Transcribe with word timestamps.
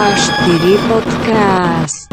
A4 0.00 0.64
podcast. 0.88 2.08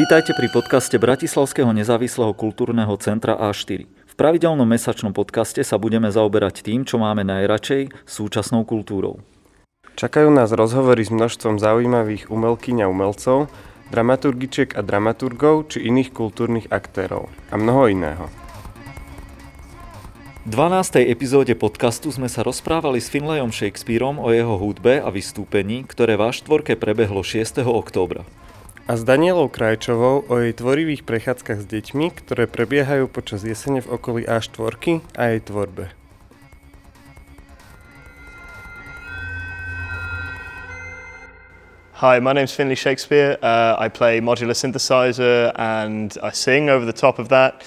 Vítajte 0.00 0.32
pri 0.32 0.48
podcaste 0.48 0.96
Bratislavského 0.96 1.68
nezávislého 1.76 2.32
kultúrneho 2.32 2.96
centra 2.96 3.36
A4. 3.36 3.84
V 3.84 4.14
pravidelnom 4.16 4.64
mesačnom 4.64 5.12
podcaste 5.12 5.60
sa 5.60 5.76
budeme 5.76 6.08
zaoberať 6.08 6.64
tým, 6.64 6.88
čo 6.88 6.96
máme 6.96 7.20
najradšej, 7.20 7.92
súčasnou 8.08 8.64
kultúrou. 8.64 9.20
Čakajú 10.00 10.32
nás 10.32 10.56
rozhovory 10.56 11.04
s 11.04 11.12
množstvom 11.12 11.60
zaujímavých 11.60 12.32
umelkyň 12.32 12.76
a 12.80 12.86
umelcov, 12.88 13.52
dramaturgičiek 13.92 14.72
a 14.72 14.80
dramaturgov 14.80 15.68
či 15.68 15.84
iných 15.84 16.16
kultúrnych 16.16 16.72
aktérov 16.72 17.28
a 17.52 17.60
mnoho 17.60 17.92
iného. 17.92 18.32
V 20.40 20.56
12. 20.56 21.04
epizóde 21.04 21.52
podcastu 21.52 22.08
sme 22.08 22.24
sa 22.24 22.40
rozprávali 22.40 22.96
s 22.96 23.12
Finlayom 23.12 23.52
Shakespeareom 23.52 24.16
o 24.16 24.32
jeho 24.32 24.56
hudbe 24.56 24.96
a 24.96 25.12
vystúpení, 25.12 25.84
ktoré 25.84 26.16
v 26.16 26.32
štvorke 26.32 26.80
prebehlo 26.80 27.20
6. 27.20 27.60
októbra. 27.60 28.24
A 28.88 28.96
s 28.96 29.04
Danielou 29.04 29.52
Krajčovou 29.52 30.24
o 30.24 30.34
jej 30.40 30.56
tvorivých 30.56 31.04
prechádzkach 31.04 31.60
s 31.60 31.68
deťmi, 31.68 32.24
ktoré 32.24 32.48
prebiehajú 32.48 33.12
počas 33.12 33.44
jesene 33.44 33.84
v 33.84 33.92
okolí 33.92 34.24
A4 34.24 35.04
a 35.12 35.36
jej 35.36 35.44
tvorbe. 35.44 35.92
Hi, 42.00 42.18
my 42.18 42.32
name's 42.32 42.54
Finley 42.54 42.76
Shakespeare. 42.76 43.36
Uh, 43.42 43.76
I 43.78 43.90
play 43.90 44.22
modular 44.22 44.56
synthesizer 44.56 45.52
and 45.54 46.16
I 46.22 46.30
sing 46.32 46.70
over 46.70 46.86
the 46.86 46.96
top 46.96 47.18
of 47.18 47.28
that. 47.28 47.60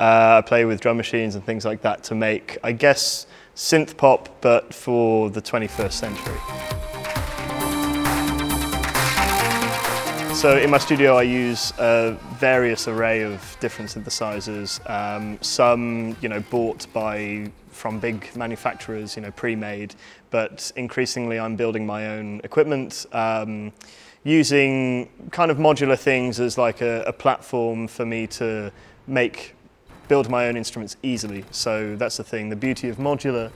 Uh, 0.00 0.38
I 0.38 0.48
play 0.48 0.64
with 0.64 0.80
drum 0.80 0.96
machines 0.96 1.34
and 1.34 1.44
things 1.44 1.66
like 1.66 1.82
that 1.82 2.02
to 2.04 2.14
make, 2.14 2.56
I 2.64 2.72
guess, 2.72 3.26
synth 3.54 3.98
pop, 3.98 4.30
but 4.40 4.72
for 4.72 5.28
the 5.28 5.42
21st 5.42 5.92
century. 5.92 6.38
So 10.34 10.56
in 10.56 10.70
my 10.70 10.78
studio, 10.78 11.16
I 11.16 11.24
use 11.24 11.74
a 11.78 12.16
various 12.38 12.88
array 12.88 13.24
of 13.24 13.58
different 13.60 13.90
synthesizers. 13.90 14.80
Um, 14.88 15.36
some, 15.42 16.16
you 16.22 16.30
know, 16.30 16.40
bought 16.48 16.90
by 16.94 17.52
from 17.70 18.00
big 18.00 18.34
manufacturers, 18.34 19.16
you 19.16 19.22
know, 19.22 19.32
pre-made, 19.32 19.96
but 20.30 20.72
increasingly 20.76 21.38
I'm 21.38 21.56
building 21.56 21.84
my 21.84 22.06
own 22.08 22.40
equipment, 22.42 23.04
um, 23.12 23.70
using 24.24 25.10
kind 25.30 25.50
of 25.50 25.58
modular 25.58 25.98
things 25.98 26.40
as 26.40 26.56
like 26.56 26.80
a, 26.80 27.02
a 27.02 27.12
platform 27.12 27.86
for 27.86 28.06
me 28.06 28.26
to 28.28 28.72
make 29.06 29.56
build 30.10 30.28
my 30.28 30.48
own 30.48 30.56
instruments 30.56 30.96
easily. 31.04 31.44
So 31.52 31.94
that's 31.94 32.16
the 32.16 32.24
thing. 32.24 32.48
The 32.48 32.56
beauty 32.56 32.88
of 32.88 32.96
modular 32.96 33.52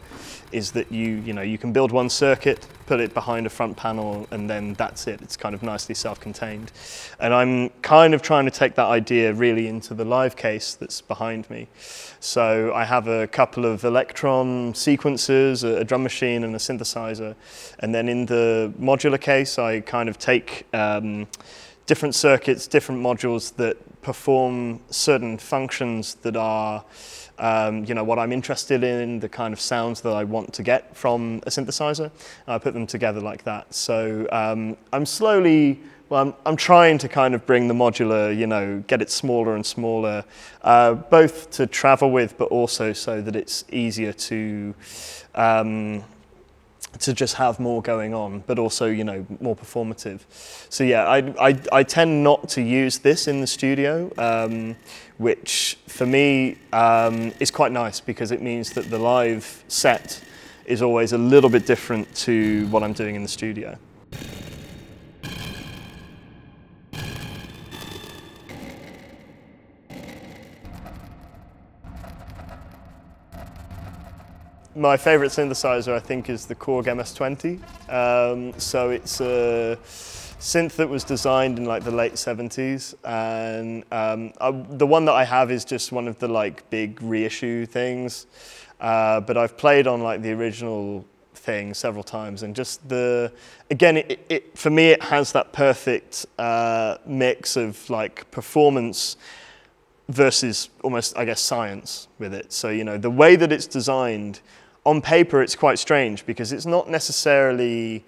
is 0.53 0.71
that 0.71 0.93
you, 0.93 1.17
you 1.27 1.33
know, 1.33 1.43
you 1.43 1.59
can 1.59 1.73
build 1.73 1.91
one 1.91 2.09
circuit, 2.09 2.69
put 2.87 3.01
it 3.01 3.13
behind 3.13 3.45
a 3.45 3.51
front 3.51 3.77
panel, 3.77 4.29
and 4.31 4.49
then 4.49 4.75
that's 4.75 5.09
it. 5.09 5.21
It's 5.21 5.37
kind 5.37 5.53
of 5.57 5.65
nicely 5.65 5.97
self-contained. 5.97 6.71
And 7.19 7.35
I'm 7.35 7.71
kind 7.83 8.15
of 8.15 8.23
trying 8.23 8.45
to 8.45 8.53
take 8.53 8.77
that 8.77 8.87
idea 8.87 9.35
really 9.35 9.67
into 9.67 9.95
the 9.95 10.05
live 10.05 10.37
case 10.37 10.77
that's 10.77 11.01
behind 11.01 11.51
me. 11.51 11.67
So 12.21 12.73
I 12.73 12.85
have 12.85 13.09
a 13.09 13.27
couple 13.27 13.65
of 13.65 13.83
Electron 13.83 14.75
sequencers, 14.75 15.65
a, 15.65 15.79
a 15.79 15.85
drum 15.85 16.05
machine 16.05 16.45
and 16.45 16.55
a 16.55 16.59
synthesizer. 16.59 17.35
And 17.81 17.93
then 17.93 18.09
in 18.09 18.27
the 18.27 18.73
modular 18.81 19.21
case, 19.21 19.59
I 19.59 19.81
kind 19.81 20.09
of 20.09 20.19
take 20.19 20.69
um, 20.73 21.27
different 21.87 22.15
circuits, 22.15 22.69
different 22.69 23.03
modules 23.03 23.57
that 23.57 23.77
perform 24.05 24.81
certain 24.91 25.39
functions 25.39 26.15
that 26.17 26.37
are 26.37 26.85
um, 27.39 27.85
you 27.85 27.95
know, 27.95 28.05
what 28.05 28.19
I'm 28.19 28.33
interested 28.33 28.85
in, 28.85 29.19
the 29.21 29.29
kind 29.29 29.53
of 29.53 29.61
sounds 29.61 30.01
that 30.03 30.13
I 30.13 30.25
want 30.25 30.53
to 30.55 30.63
get 30.63 30.97
from 30.97 31.39
a 31.47 31.51
synthesizer. 31.51 32.11
I 32.47 32.59
put 32.59 32.75
them 32.75 32.87
together 32.87 33.21
like 33.21 33.45
that. 33.45 33.75
So 33.75 34.29
um, 34.31 34.77
I'm 34.93 35.07
slowly, 35.07 35.81
well, 36.09 36.23
I'm, 36.23 36.35
I'm 36.47 36.57
trying 36.57 36.99
to 36.99 37.09
kind 37.09 37.35
of 37.35 37.45
bring 37.45 37.67
the 37.67 37.75
modular, 37.75 38.37
you 38.37 38.47
know, 38.47 38.85
get 38.87 39.03
it 39.03 39.11
smaller 39.11 39.57
and 39.57 39.67
smaller, 39.67 40.25
uh, 40.63 40.95
both 40.95 41.51
to 41.53 41.67
travel 41.67 42.11
with, 42.11 42.39
but 42.39 42.49
also 42.49 42.93
so 42.93 43.21
that 43.21 43.35
it's 43.35 43.65
easier 43.71 44.13
to, 44.13 44.75
um, 45.35 46.05
to 47.01 47.13
just 47.13 47.35
have 47.35 47.59
more 47.61 47.83
going 47.83 48.15
on, 48.15 48.45
but 48.47 48.59
also 48.59 48.87
you 48.87 49.05
know 49.05 49.27
more 49.41 49.57
performative. 49.57 50.21
So 50.69 50.85
yeah, 50.85 51.05
I, 51.05 51.19
I, 51.49 51.59
I 51.73 51.83
tend 51.83 52.23
not 52.23 52.49
to 52.51 52.63
use 52.63 52.99
this 52.99 53.29
in 53.29 53.41
the 53.41 53.47
studio, 53.47 54.11
um, 54.19 54.77
which 55.19 55.79
for 55.87 56.07
me 56.07 56.59
um, 56.73 57.33
is 57.41 57.51
quite 57.51 57.73
nice 57.73 58.01
because 58.01 58.31
it 58.31 58.43
means 58.43 58.71
that 58.73 58.91
the 58.91 58.99
live 58.99 59.65
set 59.69 60.23
is 60.67 60.83
always 60.83 61.13
a 61.13 61.19
little 61.19 61.51
bit 61.51 61.67
different 61.67 62.15
to 62.15 62.67
what 62.69 62.83
I'm 62.83 62.93
doing 62.93 63.15
in 63.15 63.23
the 63.23 63.29
studio. 63.29 63.79
My 74.77 74.97
favorite 74.97 75.31
synthesizer, 75.31 75.93
I 75.93 76.01
think, 76.01 76.29
is 76.29 76.47
the 76.47 76.55
Korg 76.57 76.87
MS-20. 76.87 77.61
Um, 77.89 78.59
so 78.59 78.91
it's 78.91 79.21
a 79.21 79.79
synth 79.85 80.73
that 80.73 80.89
was 80.89 81.05
designed 81.05 81.61
in 81.61 81.65
like 81.65 81.85
the 81.85 81.93
late 81.93 82.15
70s, 82.15 82.95
and 83.05 83.85
um, 83.93 84.33
I, 84.41 84.51
the 84.71 84.87
one 84.87 85.05
that 85.05 85.13
I 85.13 85.23
have 85.23 85.53
is 85.53 85.65
just 85.65 85.93
one 85.93 86.09
of 86.09 86.19
the 86.19 86.27
like 86.27 86.69
big 86.71 87.01
reissue 87.01 87.67
things. 87.67 88.27
Uh, 88.81 89.21
but 89.21 89.37
I've 89.37 89.57
played 89.57 89.87
on 89.87 90.03
like 90.03 90.23
the 90.23 90.33
original 90.33 91.05
thing 91.35 91.73
several 91.73 92.03
times, 92.03 92.43
and 92.43 92.57
just 92.57 92.89
the 92.89 93.33
again, 93.71 93.99
it, 93.99 94.27
it, 94.29 94.59
for 94.59 94.71
me, 94.71 94.89
it 94.89 95.05
has 95.05 95.31
that 95.33 95.53
perfect 95.53 96.27
uh, 96.37 96.99
mix 97.07 97.57
of 97.57 97.89
like 97.91 98.29
performance 98.33 99.17
versus 100.09 100.69
almost, 100.83 101.17
I 101.17 101.25
guess, 101.25 101.41
science 101.41 102.09
with 102.19 102.35
it. 102.35 102.53
So 102.53 102.71
you 102.71 102.83
know, 102.83 102.99
the 102.99 103.09
way 103.09 103.37
that 103.37 103.53
it's 103.53 103.69
designed 103.69 104.41
on 104.85 105.01
paper, 105.01 105.43
it's 105.43 105.57
quite 105.57 105.79
strange 105.79 106.27
because 106.27 106.53
it's 106.53 106.67
not 106.67 106.89
necessarily 106.89 108.05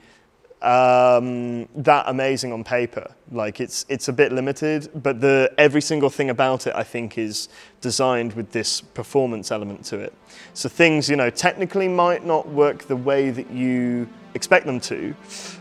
um, 0.62 1.68
that 1.76 2.04
amazing 2.08 2.52
on 2.52 2.64
paper. 2.64 3.14
Like 3.30 3.60
it's 3.60 3.84
it's 3.88 4.08
a 4.08 4.12
bit 4.12 4.32
limited, 4.32 4.90
but 4.94 5.20
the 5.20 5.52
every 5.58 5.80
single 5.80 6.10
thing 6.10 6.30
about 6.30 6.66
it, 6.66 6.74
I 6.74 6.82
think, 6.82 7.18
is 7.18 7.48
designed 7.80 8.32
with 8.32 8.50
this 8.52 8.80
performance 8.80 9.50
element 9.50 9.84
to 9.86 9.98
it. 9.98 10.14
So 10.54 10.68
things, 10.68 11.08
you 11.08 11.16
know, 11.16 11.30
technically 11.30 11.88
might 11.88 12.24
not 12.24 12.48
work 12.48 12.84
the 12.84 12.96
way 12.96 13.30
that 13.30 13.50
you 13.50 14.08
expect 14.34 14.66
them 14.66 14.80
to, 14.80 15.14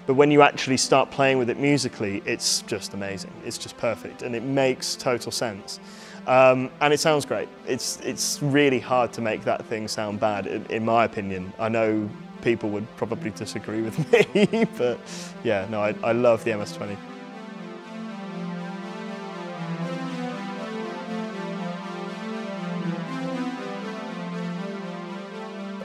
but 0.06 0.16
when 0.16 0.31
you 0.31 0.42
actually 0.42 0.78
start 0.78 1.09
playing 1.12 1.38
with 1.38 1.50
it 1.50 1.59
musically, 1.59 2.22
it's 2.25 2.62
just 2.64 2.94
amazing. 2.94 3.31
It's 3.46 3.58
just 3.58 3.78
perfect, 3.78 4.22
and 4.22 4.36
it 4.36 4.44
makes 4.44 4.96
total 4.96 5.31
sense. 5.31 5.80
Um, 6.28 6.72
and 6.81 6.91
it 6.94 7.00
sounds 7.00 7.25
great. 7.25 7.47
It's, 7.68 8.00
it's 8.02 8.41
really 8.41 8.80
hard 8.80 9.13
to 9.13 9.22
make 9.22 9.44
that 9.44 9.63
thing 9.66 9.88
sound 9.88 10.19
bad, 10.19 10.47
in, 10.47 10.66
in 10.68 10.86
my 10.86 11.06
opinion. 11.06 11.53
I 11.59 11.69
know 11.69 12.09
people 12.41 12.69
would 12.69 12.88
probably 12.97 13.30
disagree 13.31 13.81
with 13.81 13.97
me, 14.36 14.66
but 14.78 15.00
yeah, 15.44 15.68
no, 15.69 15.81
I, 15.81 15.96
I 16.03 16.13
love 16.13 16.44
the 16.44 16.58
MS-20. 16.58 16.97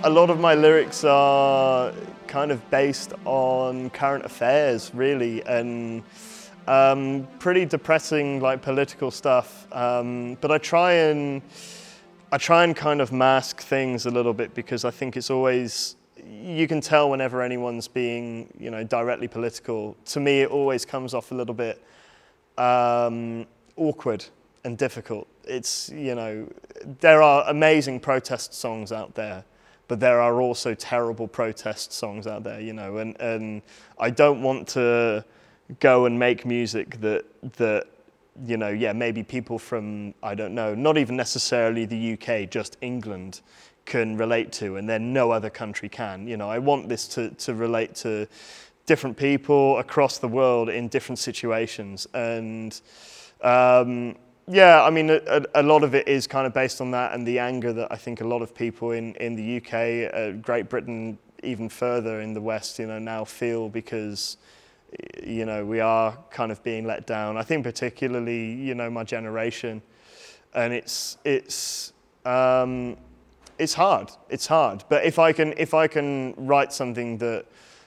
A 0.03 0.09
lot 0.09 0.31
of 0.31 0.41
my 0.41 0.55
lyrics 0.55 1.05
are 1.05 1.93
kind 2.27 2.51
of 2.51 2.71
based 2.71 3.13
on 3.27 3.91
current 3.91 4.25
affairs, 4.25 4.91
really, 4.95 5.45
and 5.45 6.03
um, 6.71 7.27
pretty 7.41 7.65
depressing, 7.65 8.41
like 8.41 8.63
political 8.63 9.11
stuff. 9.11 9.67
Um, 9.73 10.37
but 10.41 10.53
I 10.53 10.59
try 10.59 10.93
and 10.93 11.43
I 12.31 12.39
try 12.39 12.63
and 12.63 12.77
kind 12.77 13.01
of 13.01 13.11
mask 13.13 13.61
things 13.61 14.07
a 14.07 14.11
little 14.11 14.33
bit 14.33 14.55
because 14.55 14.85
I 14.85 14.93
think 14.93 15.17
it's 15.17 15.31
always 15.31 15.97
you 16.25 16.69
can 16.69 16.81
tell 16.81 17.11
whenever 17.11 17.43
anyone's 17.43 17.89
being 17.89 18.53
you 18.59 18.71
know 18.71 18.85
directly 18.85 19.27
political. 19.27 19.97
To 20.07 20.21
me, 20.21 20.43
it 20.43 20.51
always 20.51 20.85
comes 20.85 21.13
off 21.13 21.33
a 21.33 21.35
little 21.35 21.55
bit 21.55 21.83
um, 22.57 23.47
awkward 23.77 24.25
and 24.63 24.79
difficult. 24.79 25.27
It's 25.45 25.89
you 25.89 26.15
know 26.15 26.47
there 27.01 27.21
are 27.21 27.45
amazing 27.49 27.99
protest 27.99 28.55
songs 28.55 28.93
out 28.93 29.15
there 29.15 29.45
but 29.89 29.99
there 29.99 30.21
are 30.21 30.41
also 30.41 30.73
terrible 30.73 31.27
protest 31.27 31.93
songs 31.93 32.29
out 32.29 32.45
there, 32.45 32.61
you 32.61 32.73
know, 32.73 32.99
and, 32.99 33.21
and 33.21 33.61
I 33.99 34.11
don't 34.11 34.41
want 34.41 34.69
to 34.69 35.25
go 35.79 36.07
and 36.07 36.19
make 36.19 36.45
music 36.45 37.01
that 37.01 37.25
that 37.57 37.87
you 38.47 38.57
know 38.57 38.69
yeah 38.69 38.93
maybe 38.93 39.23
people 39.23 39.59
from 39.59 40.15
I 40.23 40.35
don't 40.35 40.55
know 40.55 40.75
not 40.75 40.99
even 40.99 41.17
necessarily 41.17 41.85
the 41.85 42.15
UK 42.15 42.51
just 42.51 42.77
England 42.81 43.41
can 43.85 44.17
relate 44.17 44.53
to 44.53 44.77
and 44.77 44.89
then 44.89 45.13
no 45.13 45.31
other 45.31 45.51
country 45.51 45.89
can. 45.89 46.27
You 46.27 46.37
know 46.37 46.51
I 46.51 46.59
want 46.59 46.89
this 46.89 47.07
to 47.09 47.31
to 47.31 47.55
relate 47.55 47.95
to 47.97 48.27
different 48.91 49.17
people 49.17 49.79
across 49.79 50.19
the 50.19 50.27
world 50.27 50.69
in 50.69 50.89
different 50.89 51.19
situations. 51.19 52.09
And 52.13 52.81
um, 53.41 54.17
yeah, 54.49 54.83
I 54.83 54.91
mean, 54.91 55.11
a, 55.11 55.45
a, 55.55 55.63
lot 55.63 55.85
of 55.85 55.95
it 55.95 56.09
is 56.09 56.27
kind 56.27 56.45
of 56.45 56.53
based 56.53 56.81
on 56.81 56.91
that 56.91 57.13
and 57.13 57.25
the 57.25 57.39
anger 57.39 57.73
that 57.73 57.93
I 57.93 57.95
think 57.95 58.21
a 58.21 58.27
lot 58.27 58.43
of 58.43 58.53
people 58.53 58.91
in, 58.91 59.15
in 59.15 59.37
the 59.37 59.59
UK, 59.59 60.13
uh, 60.13 60.33
Great 60.43 60.69
Britain 60.69 61.19
even 61.45 61.69
further 61.69 62.21
in 62.21 62.35
the 62.35 62.41
West, 62.41 62.81
you 62.81 62.87
know, 62.89 62.99
now 62.99 63.25
feel 63.25 63.69
because 63.69 64.39
you 65.23 65.45
know 65.45 65.65
we 65.65 65.81
are 65.81 66.17
kind 66.31 66.53
of 66.53 66.63
being 66.63 66.87
let 66.87 67.07
down. 67.07 67.37
I 67.37 67.43
think 67.43 67.65
particularly 67.65 68.53
you 68.53 68.75
know 68.75 68.91
my 68.91 69.05
generation, 69.05 69.83
and 70.55 70.73
it's 70.73 71.19
it's 71.25 71.93
um, 72.25 72.97
it's 73.59 73.75
hard. 73.75 74.11
It's 74.29 74.47
hard. 74.47 74.85
But 74.89 75.05
if 75.05 75.19
I 75.19 75.33
can 75.33 75.55
if 75.57 75.75
I 75.75 75.87
can 75.87 76.35
write 76.37 76.73
something 76.73 77.19
that 77.19 77.47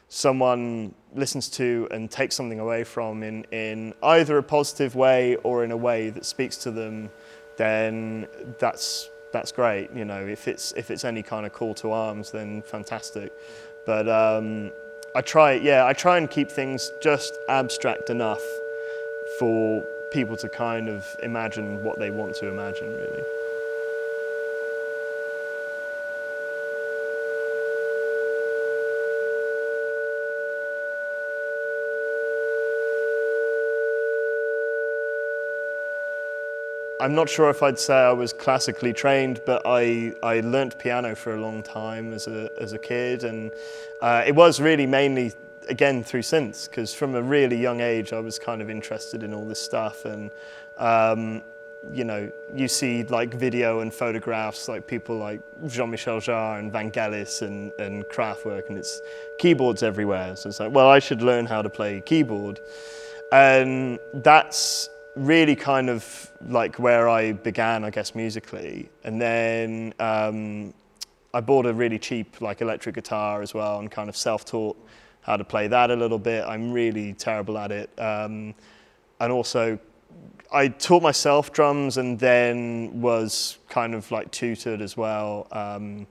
someone 0.10 0.94
listens 1.16 1.50
to 1.50 1.88
and 1.90 2.10
takes 2.10 2.36
something 2.36 2.60
away 2.60 2.84
from 2.84 3.24
in, 3.24 3.44
in 3.46 3.94
either 4.04 4.38
a 4.38 4.44
positive 4.44 4.96
way 4.96 5.36
or 5.38 5.64
in 5.64 5.72
a 5.72 5.78
way 5.78 6.12
that 6.12 6.24
speaks 6.26 6.56
to 6.58 6.70
them, 6.70 7.10
then 7.58 8.28
that's 8.60 9.10
that's 9.32 9.52
great. 9.52 9.92
You 9.92 10.06
know, 10.06 10.26
if 10.26 10.48
it's 10.48 10.72
if 10.74 10.92
it's 10.92 11.04
any 11.04 11.24
kind 11.24 11.46
of 11.46 11.54
call 11.54 11.74
to 11.76 11.92
arms, 11.92 12.32
then 12.32 12.62
fantastic. 12.62 13.34
But 13.86 14.08
um, 14.08 14.72
I 15.16 15.22
try, 15.22 15.54
yeah, 15.54 15.86
I 15.86 15.94
try 15.94 16.18
and 16.18 16.30
keep 16.30 16.50
things 16.50 16.92
just 17.00 17.38
abstract 17.48 18.10
enough 18.10 18.42
for 19.38 19.84
people 20.12 20.36
to 20.38 20.50
kind 20.50 20.90
of 20.90 21.16
imagine 21.22 21.84
what 21.84 22.00
they 22.00 22.10
want 22.10 22.36
to 22.38 22.48
imagine, 22.48 22.92
really. 22.92 23.24
I'm 37.04 37.16
not 37.16 37.28
sure 37.28 37.50
if 37.50 37.62
I'd 37.62 37.78
say 37.78 37.96
I 37.96 38.14
was 38.14 38.32
classically 38.32 38.94
trained, 38.94 39.42
but 39.46 39.62
I, 39.66 40.14
I 40.24 40.40
learnt 40.40 40.80
piano 40.80 41.16
for 41.16 41.36
a 41.36 41.42
long 41.42 41.62
time 41.62 42.14
as 42.14 42.28
a, 42.28 42.50
as 42.62 42.72
a 42.72 42.80
kid. 42.80 43.26
And 43.26 43.52
uh, 44.02 44.24
it 44.26 44.34
was 44.34 44.62
really 44.62 44.86
mainly, 44.86 45.34
again, 45.68 46.02
through 46.02 46.22
synths, 46.22 46.70
because 46.70 46.94
from 46.94 47.16
a 47.16 47.22
really 47.22 47.58
young 47.58 47.82
age, 47.82 48.14
I 48.14 48.22
was 48.22 48.40
kind 48.40 48.62
of 48.62 48.70
interested 48.70 49.22
in 49.22 49.34
all 49.34 49.46
this 49.46 49.62
stuff. 49.62 50.06
And, 50.06 50.32
um, 50.78 51.42
you 51.92 52.06
know, 52.06 52.32
you 52.56 52.70
see 52.70 53.04
like 53.04 53.34
video 53.34 53.82
and 53.82 53.94
photographs, 53.94 54.70
like 54.70 54.88
people 54.88 55.18
like 55.18 55.42
Jean-Michel 55.68 56.22
Jarre 56.22 56.60
and 56.60 56.72
Vangelis 56.72 57.42
and, 57.42 57.74
and 57.80 58.06
Kraftwerk, 58.06 58.70
and 58.70 58.78
it's 58.78 59.02
keyboards 59.40 59.84
everywhere. 59.84 60.38
So 60.38 60.48
it's 60.48 60.62
like, 60.62 60.72
well, 60.72 60.88
I 60.88 61.00
should 61.00 61.22
learn 61.22 61.48
how 61.48 61.62
to 61.62 61.70
play 61.70 62.00
keyboard. 62.00 62.62
And 63.34 64.00
that's 64.14 64.90
really 65.16 65.56
kind 65.56 65.90
of 65.90 66.32
like 66.42 66.80
where 66.80 67.08
I 67.08 67.34
began, 67.34 67.84
I 67.84 67.90
guess, 67.90 68.16
musically. 68.16 68.90
And 69.04 69.22
then 69.22 69.94
um, 70.00 70.74
I 71.34 71.42
bought 71.42 71.66
a 71.66 71.74
really 71.74 72.00
cheap 72.00 72.42
like 72.42 72.62
electric 72.62 72.96
guitar 72.96 73.42
as 73.42 73.54
well 73.54 73.80
and 73.80 73.90
kind 73.92 74.10
of 74.10 74.18
self-taught 74.18 74.78
how 75.22 75.38
to 75.38 75.44
play 75.44 75.68
that 75.68 75.92
a 75.92 75.96
little 75.96 76.20
bit. 76.20 76.46
I'm 76.46 76.72
really 76.72 77.14
terrible 77.14 77.58
at 77.58 77.72
it. 77.72 77.90
Um, 77.98 78.56
and 79.20 79.32
also 79.32 79.80
I 80.52 80.68
taught 80.68 81.02
myself 81.02 81.52
drums 81.52 81.98
and 81.98 82.20
then 82.20 83.02
was 83.02 83.58
kind 83.70 83.96
of 83.96 84.12
like 84.12 84.32
tutored 84.32 84.82
as 84.82 84.96
well. 84.98 85.48
Um, 85.52 86.06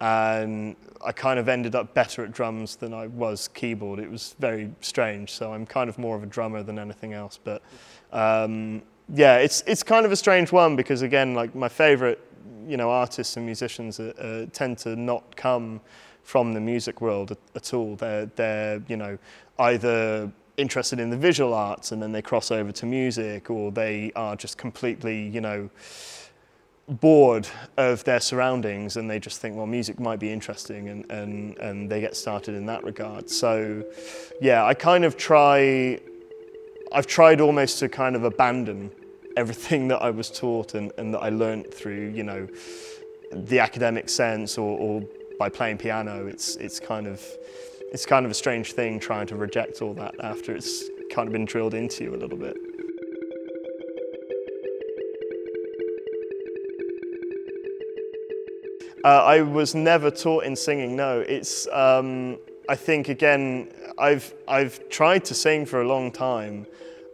and 0.00 0.76
I 1.04 1.12
kind 1.12 1.38
of 1.38 1.48
ended 1.48 1.74
up 1.74 1.94
better 1.94 2.24
at 2.24 2.32
drums 2.32 2.76
than 2.76 2.92
I 2.92 3.06
was 3.06 3.48
keyboard. 3.48 3.98
It 3.98 4.10
was 4.10 4.34
very 4.38 4.70
strange. 4.80 5.30
So 5.30 5.52
I'm 5.52 5.66
kind 5.66 5.88
of 5.88 5.98
more 5.98 6.16
of 6.16 6.22
a 6.22 6.26
drummer 6.26 6.62
than 6.62 6.78
anything 6.78 7.12
else. 7.12 7.38
But 7.42 7.62
um, 8.12 8.82
yeah, 9.12 9.36
it's 9.36 9.62
it's 9.66 9.82
kind 9.82 10.06
of 10.06 10.12
a 10.12 10.16
strange 10.16 10.52
one 10.52 10.76
because 10.76 11.02
again, 11.02 11.34
like 11.34 11.54
my 11.54 11.68
favorite, 11.68 12.20
you 12.66 12.76
know, 12.76 12.90
artists 12.90 13.36
and 13.36 13.44
musicians 13.44 14.00
uh, 14.00 14.12
uh, 14.18 14.50
tend 14.52 14.78
to 14.78 14.96
not 14.96 15.36
come 15.36 15.80
from 16.22 16.54
the 16.54 16.60
music 16.60 17.00
world 17.00 17.30
at, 17.30 17.38
at 17.54 17.74
all. 17.74 17.96
They're 17.96 18.26
they're 18.26 18.82
you 18.88 18.96
know 18.96 19.18
either 19.58 20.32
interested 20.56 21.00
in 21.00 21.10
the 21.10 21.16
visual 21.16 21.52
arts 21.52 21.90
and 21.90 22.00
then 22.00 22.12
they 22.12 22.22
cross 22.22 22.50
over 22.50 22.72
to 22.72 22.86
music, 22.86 23.50
or 23.50 23.70
they 23.70 24.10
are 24.16 24.36
just 24.36 24.56
completely 24.56 25.28
you 25.28 25.40
know 25.40 25.70
bored 26.88 27.48
of 27.76 28.04
their 28.04 28.20
surroundings 28.20 28.96
and 28.96 29.10
they 29.10 29.18
just 29.18 29.40
think, 29.40 29.56
well, 29.56 29.66
music 29.66 29.98
might 29.98 30.18
be 30.18 30.30
interesting 30.30 30.88
and, 30.88 31.10
and, 31.10 31.58
and 31.58 31.90
they 31.90 32.00
get 32.00 32.16
started 32.16 32.54
in 32.54 32.66
that 32.66 32.84
regard. 32.84 33.30
So, 33.30 33.84
yeah, 34.40 34.64
I 34.64 34.74
kind 34.74 35.04
of 35.04 35.16
try, 35.16 35.98
I've 36.92 37.06
tried 37.06 37.40
almost 37.40 37.78
to 37.78 37.88
kind 37.88 38.16
of 38.16 38.24
abandon 38.24 38.90
everything 39.36 39.88
that 39.88 40.02
I 40.02 40.10
was 40.10 40.30
taught 40.30 40.74
and, 40.74 40.92
and 40.98 41.14
that 41.14 41.20
I 41.20 41.30
learnt 41.30 41.72
through, 41.72 42.12
you 42.14 42.22
know, 42.22 42.46
the 43.32 43.58
academic 43.58 44.08
sense 44.08 44.58
or, 44.58 44.78
or 44.78 45.02
by 45.38 45.48
playing 45.48 45.78
piano. 45.78 46.26
It's, 46.26 46.56
it's 46.56 46.78
kind 46.78 47.06
of, 47.06 47.24
it's 47.92 48.04
kind 48.04 48.26
of 48.26 48.30
a 48.30 48.34
strange 48.34 48.72
thing 48.72 49.00
trying 49.00 49.26
to 49.28 49.36
reject 49.36 49.80
all 49.80 49.94
that 49.94 50.14
after 50.20 50.54
it's 50.54 50.84
kind 51.10 51.28
of 51.28 51.32
been 51.32 51.44
drilled 51.44 51.74
into 51.74 52.04
you 52.04 52.14
a 52.14 52.18
little 52.18 52.38
bit. 52.38 52.56
Uh, 59.04 59.22
I 59.22 59.42
was 59.42 59.74
never 59.74 60.10
taught 60.10 60.44
in 60.44 60.56
singing. 60.56 60.96
No, 60.96 61.20
it's. 61.20 61.68
Um, 61.68 62.38
I 62.70 62.74
think 62.74 63.10
again, 63.10 63.70
I've 63.98 64.32
I've 64.48 64.88
tried 64.88 65.26
to 65.26 65.34
sing 65.34 65.66
for 65.66 65.82
a 65.82 65.86
long 65.86 66.10
time, 66.10 66.66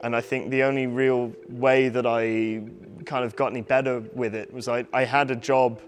and 0.05 0.15
I 0.15 0.21
think 0.21 0.51
the 0.51 0.63
only 0.63 0.87
real 0.87 1.33
way 1.49 1.89
that 1.89 2.07
I 2.07 2.63
kind 3.07 3.25
of 3.25 3.35
got 3.35 3.51
any 3.51 3.63
better 3.63 4.05
with 4.15 4.37
it 4.37 4.53
was 4.53 4.69
I, 4.69 4.87
I 4.93 5.03
had 5.05 5.33
a 5.33 5.37
job. 5.37 5.81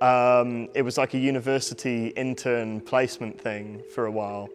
Um, 0.00 0.70
it 0.74 0.80
was 0.80 0.96
like 0.96 1.12
a 1.12 1.18
university 1.18 2.08
intern 2.08 2.80
placement 2.80 3.38
thing 3.38 3.82
for 3.94 4.06
a 4.06 4.10
while, 4.10 4.48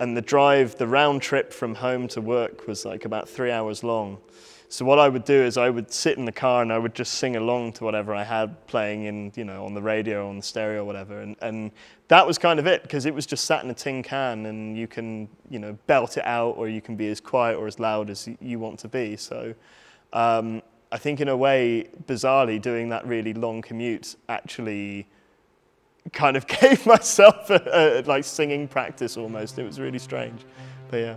and 0.00 0.14
the 0.14 0.20
drive, 0.20 0.76
the 0.76 0.86
round 0.86 1.22
trip 1.22 1.50
from 1.50 1.74
home 1.74 2.08
to 2.08 2.20
work 2.20 2.66
was 2.66 2.84
like 2.84 3.06
about 3.06 3.26
three 3.26 3.50
hours 3.50 3.82
long. 3.82 4.18
So 4.68 4.84
what 4.84 4.98
I 4.98 5.08
would 5.08 5.24
do 5.24 5.34
is 5.34 5.56
I 5.56 5.70
would 5.70 5.92
sit 5.92 6.18
in 6.18 6.24
the 6.24 6.32
car 6.32 6.62
and 6.62 6.72
I 6.72 6.78
would 6.78 6.94
just 6.94 7.14
sing 7.14 7.36
along 7.36 7.74
to 7.74 7.84
whatever 7.84 8.14
I 8.14 8.24
had 8.24 8.66
playing 8.66 9.04
in, 9.04 9.32
you 9.36 9.44
know, 9.44 9.64
on 9.64 9.74
the 9.74 9.82
radio, 9.82 10.28
on 10.28 10.36
the 10.36 10.42
stereo, 10.42 10.84
whatever. 10.84 11.20
And, 11.20 11.36
and 11.40 11.70
that 12.08 12.26
was 12.26 12.36
kind 12.36 12.58
of 12.58 12.66
it 12.66 12.82
because 12.82 13.06
it 13.06 13.14
was 13.14 13.26
just 13.26 13.44
sat 13.44 13.62
in 13.62 13.70
a 13.70 13.74
tin 13.74 14.02
can 14.02 14.46
and 14.46 14.76
you 14.76 14.88
can, 14.88 15.28
you 15.50 15.60
know, 15.60 15.78
belt 15.86 16.16
it 16.16 16.24
out 16.24 16.56
or 16.56 16.68
you 16.68 16.80
can 16.80 16.96
be 16.96 17.08
as 17.08 17.20
quiet 17.20 17.56
or 17.56 17.68
as 17.68 17.78
loud 17.78 18.10
as 18.10 18.28
you 18.40 18.58
want 18.58 18.80
to 18.80 18.88
be. 18.88 19.16
So 19.16 19.54
um, 20.12 20.62
I 20.90 20.98
think 20.98 21.20
in 21.20 21.28
a 21.28 21.36
way, 21.36 21.88
bizarrely, 22.06 22.60
doing 22.60 22.88
that 22.88 23.06
really 23.06 23.34
long 23.34 23.62
commute 23.62 24.16
actually 24.28 25.06
kind 26.12 26.36
of 26.36 26.46
gave 26.60 26.84
myself 26.86 27.50
a, 27.50 28.00
a, 28.00 28.02
like 28.02 28.24
singing 28.24 28.66
practice 28.66 29.16
almost. 29.16 29.58
It 29.58 29.64
was 29.64 29.78
really 29.78 29.98
strange, 30.00 30.40
but 30.90 30.96
yeah. 30.98 31.16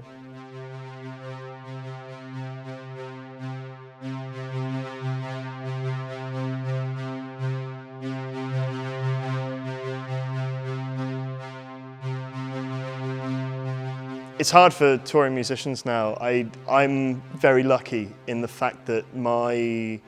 It's 14.39 14.51
hard 14.51 14.74
for 14.74 14.96
touring 15.00 15.36
musicians 15.36 15.86
now. 15.86 16.17
I, 16.22 16.48
I'm 16.69 17.22
very 17.36 17.62
lucky 17.62 18.10
in 18.27 18.39
the 18.39 18.48
fact 18.48 18.86
that 18.86 19.13
my 19.13 20.00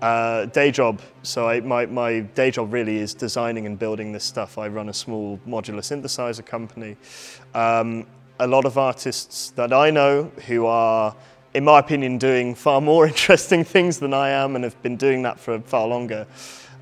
uh, 0.00 0.46
day 0.46 0.70
job, 0.70 1.02
so 1.22 1.46
I, 1.46 1.60
my, 1.60 1.84
my 1.84 2.20
day 2.20 2.50
job 2.50 2.72
really 2.72 2.96
is 2.96 3.12
designing 3.12 3.66
and 3.66 3.78
building 3.78 4.10
this 4.10 4.24
stuff. 4.24 4.56
I 4.56 4.68
run 4.68 4.88
a 4.88 4.94
small 4.94 5.38
modular 5.46 5.80
synthesizer 5.80 6.46
company. 6.46 6.96
Um, 7.52 8.06
a 8.38 8.46
lot 8.46 8.64
of 8.64 8.78
artists 8.78 9.50
that 9.50 9.70
I 9.70 9.90
know 9.90 10.32
who 10.46 10.64
are, 10.64 11.14
in 11.52 11.62
my 11.62 11.78
opinion, 11.78 12.16
doing 12.16 12.54
far 12.54 12.80
more 12.80 13.06
interesting 13.12 13.64
things 13.64 13.98
than 13.98 14.14
I 14.14 14.30
am 14.30 14.54
and 14.54 14.64
have 14.64 14.82
been 14.82 14.96
doing 14.96 15.20
that 15.24 15.38
for 15.38 15.60
far 15.60 15.86
longer, 15.86 16.26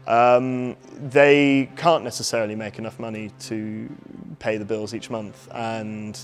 um, 0.06 0.76
they 1.10 1.68
can't 1.74 2.04
necessarily 2.04 2.54
make 2.54 2.78
enough 2.78 3.00
money 3.00 3.32
to 3.40 3.90
pay 4.38 4.56
the 4.56 4.64
bills 4.64 4.94
each 4.94 5.10
month. 5.10 5.48
And 5.52 6.16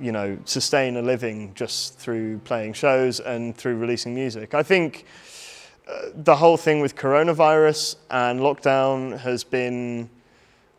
you 0.00 0.12
know, 0.12 0.38
sustain 0.44 0.96
a 0.96 1.02
living 1.02 1.52
just 1.54 1.98
through 1.98 2.38
playing 2.38 2.72
shows 2.72 3.20
and 3.20 3.56
through 3.56 3.76
releasing 3.76 4.14
music. 4.14 4.54
I 4.54 4.62
think 4.62 5.04
uh, 5.86 6.06
the 6.14 6.36
whole 6.36 6.56
thing 6.56 6.80
with 6.80 6.96
coronavirus 6.96 7.96
and 8.10 8.40
lockdown 8.40 9.18
has 9.18 9.44
been 9.44 10.08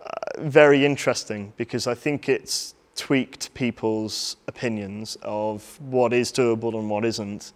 uh, 0.01 0.41
very 0.41 0.85
interesting 0.85 1.53
because 1.57 1.87
I 1.87 1.93
think 1.93 2.27
it's 2.27 2.75
tweaked 2.95 3.53
people's 3.53 4.37
opinions 4.47 5.17
of 5.21 5.79
what 5.81 6.13
is 6.13 6.31
doable 6.31 6.73
and 6.73 6.89
what 6.89 7.05
isn't. 7.05 7.53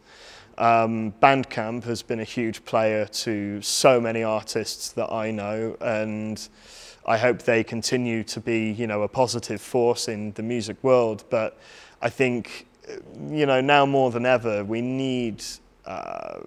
Um, 0.58 1.14
Bandcamp 1.22 1.86
has 1.86 2.02
been 2.02 2.20
a 2.20 2.26
huge 2.26 2.66
player 2.66 3.06
to 3.06 3.62
so 3.62 4.02
many 4.02 4.24
artists 4.24 4.92
that 4.92 5.12
I 5.12 5.32
know 5.32 5.78
and 5.80 6.50
I 7.10 7.18
hope 7.18 7.42
they 7.42 7.64
continue 7.64 8.24
to 8.26 8.40
be, 8.40 8.70
you 8.70 8.86
know, 8.86 9.02
a 9.02 9.08
positive 9.08 9.60
force 9.60 10.08
in 10.08 10.32
the 10.34 10.44
music 10.44 10.78
world. 10.84 11.24
But 11.32 11.58
I 12.04 12.10
think, 12.10 12.68
you 13.30 13.48
know, 13.48 13.62
now 13.62 13.88
more 13.88 14.12
than 14.12 14.28
ever, 14.28 14.64
we 14.64 14.80
need 14.82 15.44
uh, 15.86 16.42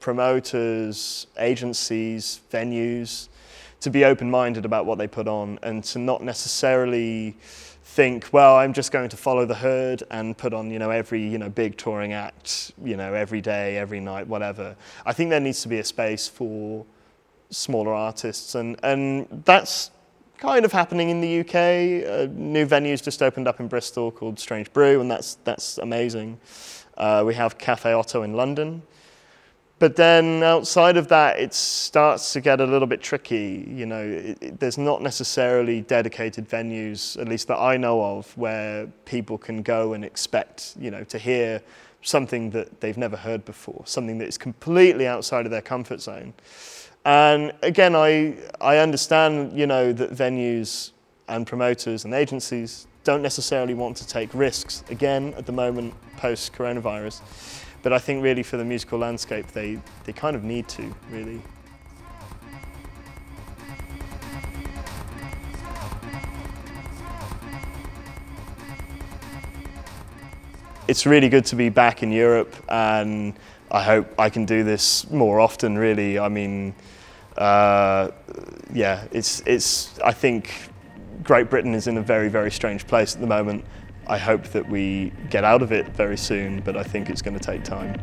promoters, 0.00 1.28
agencies, 1.38 2.40
venues 2.52 3.28
to 3.80 3.88
be 3.88 4.04
open-minded 4.04 4.64
about 4.64 4.86
what 4.86 4.98
they 4.98 5.06
put 5.06 5.28
on 5.28 5.60
and 5.62 5.84
to 5.84 6.00
not 6.00 6.20
necessarily 6.20 7.36
think, 7.84 8.28
well, 8.32 8.56
I'm 8.56 8.72
just 8.72 8.90
going 8.90 9.08
to 9.10 9.16
follow 9.16 9.46
the 9.46 9.54
herd 9.54 10.02
and 10.10 10.36
put 10.36 10.52
on, 10.52 10.68
you 10.68 10.80
know, 10.80 10.90
every, 10.90 11.24
you 11.24 11.38
know, 11.38 11.48
big 11.48 11.76
touring 11.76 12.12
act, 12.12 12.72
you 12.82 12.96
know, 12.96 13.14
every 13.14 13.40
day, 13.40 13.76
every 13.76 14.00
night, 14.00 14.26
whatever. 14.26 14.74
I 15.04 15.12
think 15.12 15.30
there 15.30 15.38
needs 15.38 15.62
to 15.62 15.68
be 15.68 15.78
a 15.78 15.84
space 15.84 16.26
for 16.26 16.84
smaller 17.50 17.94
artists 17.94 18.54
and, 18.54 18.78
and 18.82 19.26
that's 19.44 19.90
kind 20.38 20.64
of 20.64 20.72
happening 20.72 21.10
in 21.10 21.20
the 21.20 21.40
UK. 21.40 21.54
A 21.54 22.30
new 22.32 22.66
venue's 22.66 23.00
just 23.00 23.22
opened 23.22 23.48
up 23.48 23.60
in 23.60 23.68
Bristol 23.68 24.10
called 24.10 24.38
Strange 24.38 24.72
Brew 24.72 25.00
and 25.00 25.10
that's, 25.10 25.36
that's 25.44 25.78
amazing. 25.78 26.38
Uh, 26.96 27.22
we 27.26 27.34
have 27.34 27.58
Cafe 27.58 27.92
Otto 27.92 28.22
in 28.22 28.34
London. 28.34 28.82
But 29.78 29.96
then 29.96 30.42
outside 30.42 30.96
of 30.96 31.08
that, 31.08 31.38
it 31.38 31.52
starts 31.52 32.32
to 32.32 32.40
get 32.40 32.60
a 32.60 32.64
little 32.64 32.86
bit 32.86 33.02
tricky. 33.02 33.66
You 33.68 33.84
know, 33.84 34.02
it, 34.02 34.38
it, 34.40 34.60
there's 34.60 34.78
not 34.78 35.02
necessarily 35.02 35.82
dedicated 35.82 36.48
venues, 36.48 37.20
at 37.20 37.28
least 37.28 37.48
that 37.48 37.58
I 37.58 37.76
know 37.76 38.02
of, 38.02 38.34
where 38.38 38.86
people 39.04 39.36
can 39.36 39.60
go 39.62 39.92
and 39.92 40.02
expect, 40.02 40.74
you 40.80 40.90
know, 40.90 41.04
to 41.04 41.18
hear 41.18 41.60
something 42.00 42.50
that 42.50 42.80
they've 42.80 42.96
never 42.96 43.16
heard 43.16 43.44
before, 43.44 43.82
something 43.84 44.16
that 44.18 44.28
is 44.28 44.38
completely 44.38 45.06
outside 45.06 45.44
of 45.44 45.50
their 45.50 45.60
comfort 45.60 46.00
zone. 46.00 46.32
And 47.06 47.52
again, 47.62 47.94
I, 47.94 48.34
I 48.60 48.78
understand, 48.78 49.56
you 49.56 49.68
know, 49.68 49.92
that 49.92 50.10
venues 50.10 50.90
and 51.28 51.46
promoters 51.46 52.04
and 52.04 52.12
agencies 52.12 52.88
don't 53.04 53.22
necessarily 53.22 53.74
want 53.74 53.96
to 53.98 54.06
take 54.08 54.28
risks, 54.34 54.82
again, 54.90 55.32
at 55.34 55.46
the 55.46 55.52
moment, 55.52 55.94
post-coronavirus. 56.16 57.20
But 57.84 57.92
I 57.92 58.00
think 58.00 58.24
really 58.24 58.42
for 58.42 58.56
the 58.56 58.64
musical 58.64 58.98
landscape, 58.98 59.46
they, 59.52 59.78
they 60.02 60.12
kind 60.12 60.34
of 60.34 60.42
need 60.42 60.66
to, 60.70 60.92
really. 61.08 61.40
It's 70.88 71.06
really 71.06 71.28
good 71.28 71.44
to 71.46 71.54
be 71.54 71.68
back 71.68 72.02
in 72.02 72.10
Europe 72.10 72.56
and 72.68 73.34
I 73.70 73.84
hope 73.84 74.12
I 74.18 74.28
can 74.28 74.44
do 74.44 74.64
this 74.64 75.08
more 75.10 75.38
often, 75.38 75.78
really. 75.78 76.18
I 76.18 76.28
mean, 76.28 76.74
uh, 77.38 78.10
yeah, 78.72 79.06
it's, 79.10 79.42
it's, 79.46 79.98
I 80.00 80.12
think 80.12 80.52
Great 81.22 81.50
Britain 81.50 81.74
is 81.74 81.86
in 81.86 81.96
a 81.98 82.02
very, 82.02 82.28
very 82.28 82.50
strange 82.50 82.86
place 82.86 83.14
at 83.14 83.20
the 83.20 83.26
moment. 83.26 83.64
I 84.06 84.18
hope 84.18 84.44
that 84.48 84.68
we 84.68 85.12
get 85.30 85.44
out 85.44 85.62
of 85.62 85.72
it 85.72 85.88
very 85.88 86.16
soon, 86.16 86.60
but 86.60 86.76
I 86.76 86.82
think 86.82 87.10
it's 87.10 87.22
going 87.22 87.38
to 87.38 87.44
take 87.44 87.64
time. 87.64 87.94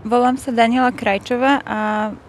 Volám 0.00 0.40
sa 0.40 0.48
Daniela 0.48 0.96
Krajčová 0.96 1.60
a 1.60 1.80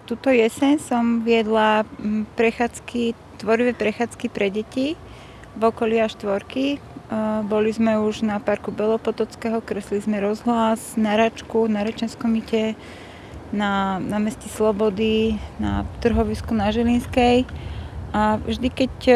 túto 0.04 0.28
jeseň 0.28 0.76
som 0.76 1.24
viedla 1.24 1.88
mm, 1.88 2.36
prechádzky, 2.36 3.16
tvorivé 3.40 3.72
prechádzky 3.72 4.28
pre 4.28 4.52
deti 4.52 4.92
v 5.56 5.62
okolí 5.64 5.96
a 5.96 6.04
štvorky. 6.04 6.76
Boli 7.48 7.72
sme 7.72 7.96
už 7.96 8.28
na 8.28 8.36
parku 8.44 8.76
Belopotockého, 8.76 9.64
kresli 9.64 10.04
sme 10.04 10.20
rozhlas, 10.20 11.00
na 11.00 11.16
Račku, 11.16 11.64
na 11.64 11.80
Rečenskom 11.80 12.28
mite, 12.28 12.76
na, 13.56 13.96
na 13.96 14.20
mesti 14.20 14.52
Slobody, 14.52 15.40
na 15.56 15.88
trhovisku 16.04 16.52
na 16.52 16.68
Žilinskej. 16.68 17.48
A 18.12 18.36
vždy, 18.36 18.68
keď 18.68 18.94
e, 19.08 19.14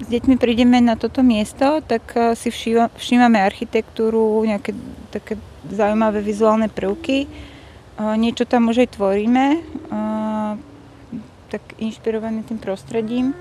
s 0.00 0.06
deťmi 0.08 0.40
prídeme 0.40 0.80
na 0.80 0.96
toto 0.96 1.20
miesto, 1.20 1.84
tak 1.84 2.04
e, 2.16 2.32
si 2.36 2.48
všímame 2.96 3.36
architektúru, 3.36 4.44
nejaké 4.48 4.72
také 5.12 5.36
zaujímavé 5.68 6.24
vizuálne 6.24 6.72
prvky 6.72 7.51
niečo 7.98 8.48
tam 8.48 8.72
už 8.72 8.86
aj 8.86 8.88
tvoríme, 8.96 9.46
tak 11.52 11.62
inšpirovaný 11.76 12.48
tým 12.48 12.56
prostredím. 12.56 13.36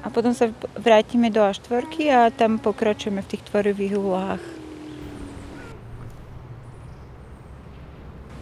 A 0.00 0.08
potom 0.08 0.32
sa 0.32 0.54
vrátime 0.78 1.34
do 1.34 1.42
A4 1.42 1.82
a 2.14 2.20
tam 2.30 2.62
pokračujeme 2.62 3.20
v 3.26 3.30
tých 3.34 3.42
tvorivých 3.50 3.92
úlohách. 3.98 4.44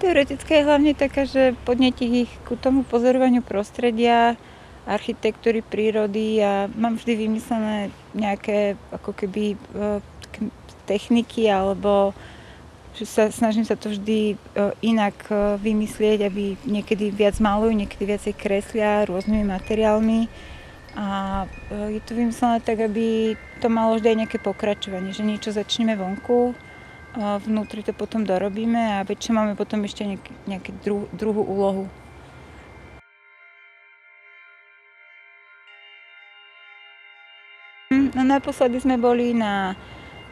Teoretická 0.04 0.60
je 0.60 0.68
hlavne 0.68 0.92
taká, 0.92 1.24
že 1.24 1.56
podnetí 1.64 2.28
ich 2.28 2.32
ku 2.44 2.60
tomu 2.60 2.84
pozorovaniu 2.84 3.40
prostredia, 3.40 4.36
architektúry, 4.84 5.64
prírody 5.64 6.44
a 6.44 6.68
mám 6.76 7.00
vždy 7.00 7.12
vymyslené 7.16 7.88
nejaké 8.12 8.76
ako 8.92 9.16
keby 9.16 9.56
e, 9.56 10.04
techniky 10.84 11.48
alebo 11.48 12.12
že 12.94 13.04
sa, 13.10 13.26
snažím 13.30 13.66
sa 13.66 13.74
to 13.74 13.90
vždy 13.90 14.38
uh, 14.54 14.70
inak 14.78 15.14
uh, 15.26 15.58
vymyslieť, 15.58 16.30
aby 16.30 16.54
niekedy 16.62 17.10
viac 17.10 17.36
malujú, 17.42 17.74
niekedy 17.74 18.06
viacej 18.06 18.34
kreslia 18.38 19.02
rôznymi 19.04 19.42
materiálmi. 19.50 20.30
A 20.94 21.06
uh, 21.44 21.88
je 21.90 21.98
to 22.06 22.14
vymyslené 22.14 22.62
tak, 22.62 22.78
aby 22.78 23.34
to 23.58 23.66
malo 23.66 23.98
vždy 23.98 24.14
aj 24.14 24.18
nejaké 24.26 24.38
pokračovanie, 24.38 25.10
že 25.10 25.26
niečo 25.26 25.50
začneme 25.50 25.98
vonku, 25.98 26.54
vnútri 27.14 27.86
to 27.86 27.94
potom 27.94 28.26
dorobíme 28.26 28.98
a 28.98 29.06
väčšie 29.06 29.30
máme 29.30 29.54
potom 29.54 29.86
ešte 29.86 30.02
nejaký, 30.02 30.32
nejakú 30.50 30.70
dru, 30.82 30.98
druhú 31.14 31.42
úlohu. 31.46 31.86
No 38.14 38.22
naposledy 38.26 38.82
sme 38.82 38.98
boli 38.98 39.30
na 39.30 39.78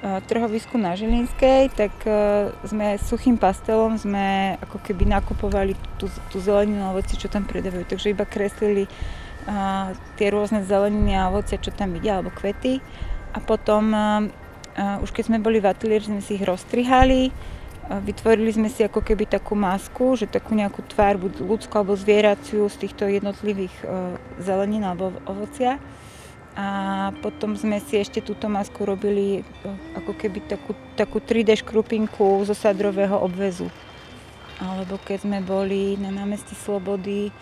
trhovisku 0.02 0.74
na 0.82 0.98
Žilinskej, 0.98 1.70
tak 1.78 1.94
e, 2.02 2.50
sme 2.66 2.98
suchým 2.98 3.38
pastelom 3.38 3.94
sme 3.94 4.58
ako 4.58 4.82
keby 4.82 5.06
nakupovali 5.06 5.78
tú, 5.94 6.10
tú 6.26 6.42
zeleninu 6.42 6.82
a 6.82 6.90
ovoci, 6.90 7.14
čo 7.14 7.30
tam 7.30 7.46
predávajú. 7.46 7.86
Takže 7.86 8.10
iba 8.10 8.26
kreslili 8.26 8.90
uh, 8.90 9.94
tie 10.18 10.28
rôzne 10.34 10.66
zeleniny 10.66 11.14
a 11.14 11.30
ovocia, 11.30 11.62
čo 11.62 11.70
tam 11.70 11.94
vidia, 11.94 12.18
alebo 12.18 12.34
kvety. 12.34 12.82
A 13.32 13.38
potom, 13.40 13.94
už 14.76 15.08
keď 15.08 15.24
sme 15.32 15.38
boli 15.40 15.56
v 15.56 15.72
ateliéri, 15.72 16.04
sme 16.04 16.20
si 16.20 16.36
ich 16.36 16.44
roztrihali, 16.44 17.32
vytvorili 17.88 18.52
sme 18.52 18.68
si 18.68 18.84
ako 18.84 19.00
keby 19.00 19.24
takú 19.24 19.56
masku, 19.56 20.20
že 20.20 20.28
takú 20.28 20.52
nejakú 20.52 20.84
tvár, 20.84 21.16
buď 21.16 21.40
ľudskú 21.48 21.72
alebo 21.80 21.96
zvieraciu 21.96 22.68
z 22.68 22.76
týchto 22.76 23.08
jednotlivých 23.08 23.72
zelenín 24.36 24.84
alebo 24.84 25.16
ovocia 25.24 25.80
a 26.52 26.68
potom 27.24 27.56
sme 27.56 27.80
si 27.80 27.96
ešte 27.96 28.20
túto 28.20 28.44
masku 28.44 28.84
robili 28.84 29.40
e, 29.40 29.42
ako 29.96 30.12
keby 30.12 30.44
takú, 30.44 30.76
takú 31.00 31.16
3D 31.16 31.64
škrupinku 31.64 32.44
zo 32.44 32.52
sadrového 32.52 33.16
obvezu. 33.16 33.72
Alebo 34.60 35.00
keď 35.00 35.24
sme 35.24 35.38
boli 35.40 35.96
na 35.96 36.12
námestí 36.12 36.52
Slobody, 36.52 37.32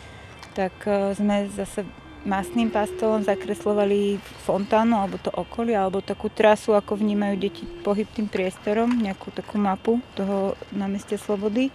tak 0.54 0.72
e, 0.86 1.18
sme 1.18 1.50
zase 1.50 1.82
masným 2.22 2.70
pastelom 2.70 3.26
zakreslovali 3.26 4.22
fontánu 4.46 4.94
alebo 5.02 5.18
to 5.18 5.32
okolie, 5.34 5.74
alebo 5.74 6.04
takú 6.04 6.30
trasu, 6.30 6.78
ako 6.78 6.94
vnímajú 6.94 7.34
deti 7.34 7.66
pohyb 7.82 8.06
tým 8.14 8.30
priestorom, 8.30 8.94
nejakú 8.94 9.34
takú 9.34 9.58
mapu 9.58 9.98
toho 10.14 10.54
námestia 10.70 11.18
Slobody. 11.18 11.74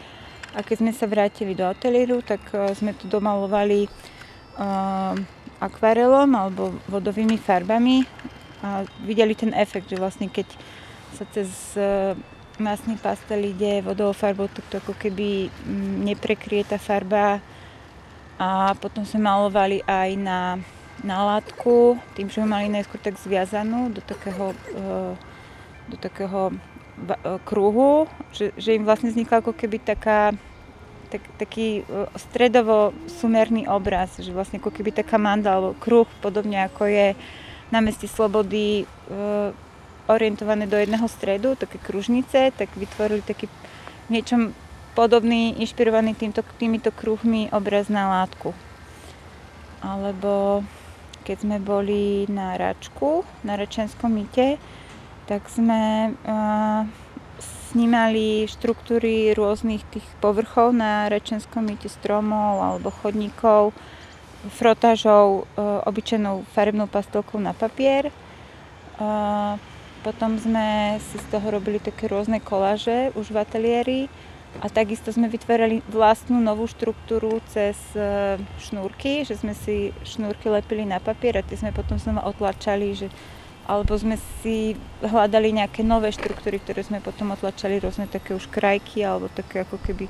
A 0.56 0.64
keď 0.64 0.88
sme 0.88 0.92
sa 0.96 1.04
vrátili 1.04 1.52
do 1.52 1.68
ateliéru, 1.68 2.24
tak 2.24 2.40
e, 2.56 2.72
sme 2.80 2.96
tu 2.96 3.12
domalovali 3.12 3.92
uh, 4.56 5.20
akvarelom 5.60 6.30
alebo 6.36 6.76
vodovými 6.92 7.40
farbami 7.40 8.04
a 8.64 8.84
videli 9.04 9.36
ten 9.38 9.54
efekt, 9.54 9.92
že 9.92 10.00
vlastne 10.00 10.28
keď 10.28 10.48
sa 11.16 11.24
cez 11.32 11.50
e, 11.80 12.16
masný 12.60 13.00
pastel 13.00 13.52
ide 13.52 13.84
vodovou 13.84 14.16
farbou, 14.16 14.48
tak 14.52 14.66
to 14.68 14.80
ako 14.80 14.94
keby 14.96 15.48
mm, 15.48 16.08
neprekrie 16.08 16.64
tá 16.68 16.80
farba 16.80 17.40
a 18.36 18.76
potom 18.76 19.08
sme 19.08 19.24
malovali 19.24 19.80
aj 19.88 20.10
na, 20.20 20.60
na 21.04 21.24
látku, 21.24 21.96
tým, 22.20 22.28
že 22.28 22.44
ho 22.44 22.48
mali 22.48 22.68
najskôr 22.68 23.00
tak 23.00 23.16
zviazanú 23.16 23.92
do 23.92 24.04
takého, 24.04 24.52
e, 24.76 24.86
do 25.88 25.96
takého 25.96 26.52
e, 26.52 26.58
kruhu, 27.48 28.12
že, 28.36 28.52
že 28.60 28.76
im 28.76 28.84
vlastne 28.84 29.12
vznikla 29.12 29.40
ako 29.40 29.56
keby 29.56 29.80
taká 29.80 30.36
tak, 31.16 31.24
taký 31.40 31.82
e, 31.82 31.84
stredovo-sumerný 32.20 33.72
obraz, 33.72 34.20
že 34.20 34.36
vlastne 34.36 34.60
ako 34.60 34.76
keby 34.76 34.92
taká 34.92 35.16
manda 35.16 35.56
alebo 35.56 35.80
kruh, 35.80 36.08
podobne 36.20 36.68
ako 36.68 36.92
je 36.92 37.08
na 37.72 37.80
meste 37.80 38.12
Slobody 38.12 38.84
e, 38.84 38.86
orientované 40.12 40.68
do 40.68 40.76
jedného 40.76 41.08
stredu, 41.08 41.56
také 41.56 41.80
kružnice, 41.80 42.52
tak 42.52 42.68
vytvorili 42.76 43.24
taký 43.24 43.48
niečom 44.12 44.52
podobný, 44.94 45.56
inšpirovaný 45.64 46.20
týmto, 46.20 46.44
týmito 46.60 46.92
kruhmi 46.92 47.50
obraz 47.56 47.88
na 47.88 48.22
látku. 48.22 48.52
Alebo 49.80 50.62
keď 51.26 51.38
sme 51.42 51.58
boli 51.58 52.30
na 52.30 52.54
Račku, 52.54 53.26
na 53.42 53.58
Rečenskom 53.58 54.14
mýte, 54.14 54.62
tak 55.26 55.50
sme 55.50 56.14
uh, 56.14 56.86
snímali 57.76 58.48
štruktúry 58.48 59.36
rôznych 59.36 59.84
tých 59.92 60.08
povrchov 60.24 60.72
na 60.72 61.12
Rečenskom 61.12 61.68
mýte 61.68 61.92
stromov 61.92 62.64
alebo 62.64 62.88
chodníkov, 62.88 63.76
frotážou, 64.56 65.44
uh, 65.44 65.84
obyčajnou 65.84 66.48
farebnou 66.56 66.88
pastelkou 66.88 67.36
na 67.44 67.52
papier. 67.52 68.16
Uh, 68.96 69.60
potom 70.08 70.40
sme 70.40 70.96
si 71.04 71.20
z 71.20 71.26
toho 71.28 71.52
robili 71.52 71.84
také 71.84 72.08
rôzne 72.08 72.40
koláže 72.40 73.12
už 73.20 73.36
v 73.36 73.44
ateliéri 73.44 74.00
a 74.64 74.72
takisto 74.72 75.12
sme 75.12 75.28
vytvárali 75.28 75.84
vlastnú 75.92 76.40
novú 76.40 76.70
štruktúru 76.70 77.44
cez 77.52 77.76
e, 77.92 78.40
šnúrky, 78.62 79.28
že 79.28 79.36
sme 79.36 79.52
si 79.52 79.92
šnúrky 80.08 80.48
lepili 80.48 80.88
na 80.88 81.04
papier 81.04 81.42
a 81.42 81.44
tie 81.44 81.60
sme 81.60 81.76
potom 81.76 82.00
znova 82.00 82.24
otlačali, 82.30 82.96
že 82.96 83.12
alebo 83.66 83.98
sme 83.98 84.22
si 84.42 84.78
hľadali 85.02 85.50
nejaké 85.50 85.82
nové 85.82 86.14
štruktúry, 86.14 86.62
ktoré 86.62 86.86
sme 86.86 87.02
potom 87.02 87.34
otlačali, 87.34 87.82
rôzne 87.82 88.06
také 88.06 88.38
už 88.38 88.46
krajky 88.54 89.02
alebo 89.02 89.26
také 89.34 89.66
ako 89.66 89.82
keby 89.82 90.06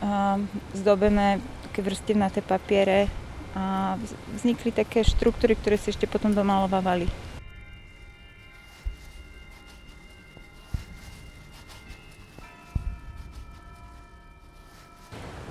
um, 0.00 0.48
zdobené 0.72 1.36
také 1.68 1.84
vrstevnaté 1.84 2.40
papiere 2.40 3.12
a 3.52 3.96
vznikli 4.40 4.72
také 4.72 5.04
štruktúry, 5.04 5.52
ktoré 5.52 5.76
si 5.76 5.92
ešte 5.92 6.08
potom 6.08 6.32
domalovávali. 6.32 7.28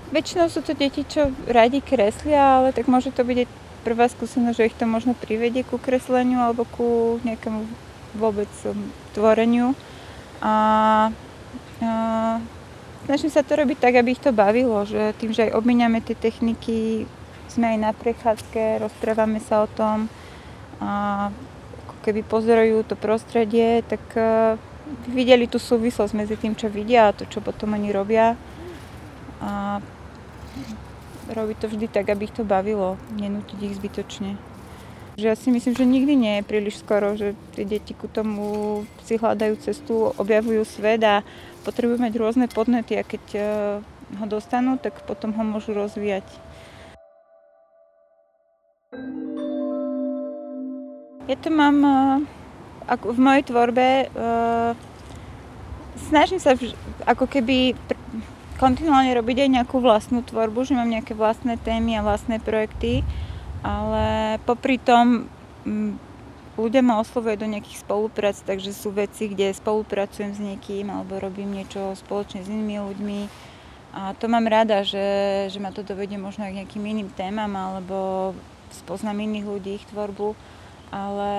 Väčšinou 0.08 0.50
sú 0.50 0.66
to 0.66 0.74
deti, 0.74 1.06
čo 1.06 1.30
radi 1.46 1.84
kreslia, 1.84 2.58
ale 2.64 2.74
tak 2.74 2.90
môže 2.90 3.14
to 3.14 3.22
byť 3.22 3.67
prvá 3.88 4.12
skúsenosť, 4.12 4.58
že 4.60 4.68
ich 4.68 4.76
to 4.76 4.84
možno 4.84 5.16
privedie 5.16 5.64
ku 5.64 5.80
kresleniu 5.80 6.44
alebo 6.44 6.68
ku 6.68 7.24
nejakému 7.24 7.64
vôbec 8.20 8.52
um, 8.68 8.76
tvoreniu. 9.16 9.72
A, 10.44 11.08
a 11.80 11.92
snažím 13.08 13.32
sa 13.32 13.48
to 13.48 13.56
robiť 13.56 13.80
tak, 13.80 13.96
aby 13.96 14.12
ich 14.12 14.20
to 14.20 14.36
bavilo, 14.36 14.84
že 14.84 15.16
tým, 15.24 15.32
že 15.32 15.48
aj 15.48 15.56
obmiňame 15.56 16.04
tie 16.04 16.20
techniky, 16.20 17.08
sme 17.48 17.72
aj 17.72 17.78
na 17.80 17.92
prechádzke, 17.96 18.84
rozprávame 18.84 19.40
sa 19.40 19.64
o 19.64 19.72
tom 19.72 20.12
a 20.84 21.32
ako 21.88 21.96
keby 22.04 22.28
pozorujú 22.28 22.84
to 22.84 23.00
prostredie, 23.00 23.88
tak 23.88 24.04
uh, 24.20 24.60
videli 25.08 25.48
tú 25.48 25.64
súvislosť 25.64 26.12
medzi 26.12 26.36
tým, 26.36 26.60
čo 26.60 26.68
vidia 26.68 27.08
a 27.08 27.16
to, 27.16 27.24
čo 27.24 27.40
potom 27.40 27.72
oni 27.72 27.96
robia. 27.96 28.36
A 29.40 29.80
robiť 31.28 31.58
to 31.60 31.68
vždy 31.68 31.88
tak, 31.92 32.08
aby 32.08 32.28
ich 32.28 32.36
to 32.36 32.48
bavilo, 32.48 32.96
nenútiť 33.16 33.60
ich 33.64 33.78
zbytočne. 33.78 34.40
Že 35.18 35.26
ja 35.34 35.36
si 35.36 35.50
myslím, 35.50 35.74
že 35.74 35.86
nikdy 35.86 36.14
nie 36.14 36.34
je 36.38 36.48
príliš 36.48 36.78
skoro, 36.86 37.18
že 37.18 37.34
tie 37.58 37.66
deti 37.66 37.98
ku 37.98 38.06
tomu 38.06 38.86
si 39.02 39.18
hľadajú 39.18 39.58
cestu, 39.58 40.14
objavujú 40.14 40.62
svet 40.62 41.02
a 41.02 41.26
potrebujú 41.66 41.98
mať 41.98 42.14
rôzne 42.22 42.46
podnety 42.46 43.02
a 43.02 43.04
keď 43.04 43.24
eh, 43.34 43.44
ho 44.14 44.26
dostanú, 44.30 44.78
tak 44.78 44.94
potom 45.10 45.34
ho 45.34 45.44
môžu 45.44 45.74
rozvíjať. 45.74 46.24
Ja 51.28 51.36
to 51.42 51.50
mám 51.50 51.78
eh, 51.82 51.98
ako 52.86 53.18
v 53.18 53.20
mojej 53.20 53.44
tvorbe, 53.50 53.88
eh, 54.06 54.72
snažím 56.14 56.38
sa 56.38 56.54
ako 57.10 57.26
keby 57.26 57.74
kontinuálne 58.58 59.14
robiť 59.14 59.46
aj 59.46 59.50
nejakú 59.62 59.78
vlastnú 59.80 60.26
tvorbu, 60.26 60.66
že 60.66 60.74
mám 60.74 60.90
nejaké 60.90 61.14
vlastné 61.14 61.62
témy 61.62 62.02
a 62.02 62.06
vlastné 62.06 62.42
projekty, 62.42 63.06
ale 63.62 64.38
popri 64.44 64.82
tom 64.82 65.30
m, 65.64 65.94
mm, 65.94 65.94
ľudia 66.58 66.82
ma 66.82 66.98
oslovujú 67.00 67.38
do 67.38 67.48
nejakých 67.48 67.86
spoluprác, 67.86 68.42
takže 68.42 68.74
sú 68.74 68.90
veci, 68.90 69.30
kde 69.30 69.54
spolupracujem 69.54 70.34
s 70.34 70.42
niekým 70.42 70.90
alebo 70.90 71.22
robím 71.22 71.54
niečo 71.54 71.94
spoločne 71.94 72.42
s 72.42 72.50
inými 72.50 72.82
ľuďmi. 72.82 73.20
A 73.98 74.14
to 74.18 74.26
mám 74.30 74.46
rada, 74.50 74.82
že, 74.82 75.48
že 75.54 75.62
ma 75.62 75.70
to 75.70 75.86
dovedie 75.86 76.18
možno 76.18 76.46
aj 76.46 76.54
k 76.54 76.60
nejakým 76.62 76.84
iným 76.86 77.10
témam 77.14 77.50
alebo 77.54 78.34
spoznám 78.74 79.22
iných 79.22 79.46
ľudí, 79.48 79.72
ich 79.78 79.90
tvorbu. 79.90 80.34
Ale, 80.90 81.34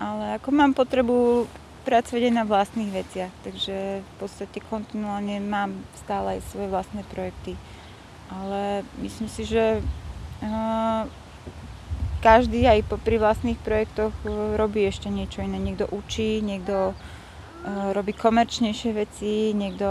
ale 0.00 0.24
ako 0.40 0.48
mám 0.52 0.72
potrebu 0.72 1.48
pracovať 1.86 2.22
aj 2.26 2.34
na 2.34 2.42
vlastných 2.42 2.90
veciach, 2.90 3.32
takže 3.46 4.02
v 4.02 4.12
podstate 4.18 4.58
kontinuálne 4.66 5.38
mám 5.38 5.70
stále 6.02 6.36
aj 6.36 6.50
svoje 6.50 6.66
vlastné 6.66 7.06
projekty. 7.06 7.54
Ale 8.26 8.82
myslím 8.98 9.30
si, 9.30 9.46
že 9.46 9.78
uh, 10.42 11.06
každý 12.18 12.66
aj 12.66 12.90
pri 13.06 13.22
vlastných 13.22 13.62
projektoch 13.62 14.10
uh, 14.26 14.58
robí 14.58 14.82
ešte 14.82 15.06
niečo 15.06 15.46
iné. 15.46 15.62
Niekto 15.62 15.86
učí, 15.94 16.42
niekto 16.42 16.90
uh, 16.90 17.94
robí 17.94 18.10
komerčnejšie 18.10 18.90
veci, 18.90 19.54
niekto 19.54 19.86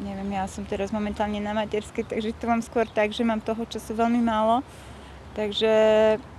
neviem, 0.00 0.32
ja 0.32 0.48
som 0.48 0.64
teraz 0.64 0.94
momentálne 0.94 1.42
na 1.42 1.52
materskej, 1.52 2.08
takže 2.08 2.32
to 2.38 2.48
mám 2.48 2.64
skôr 2.64 2.88
tak, 2.88 3.12
že 3.12 3.26
mám 3.26 3.44
toho 3.44 3.66
času 3.68 3.92
veľmi 3.98 4.22
málo. 4.22 4.64
Takže 5.34 5.72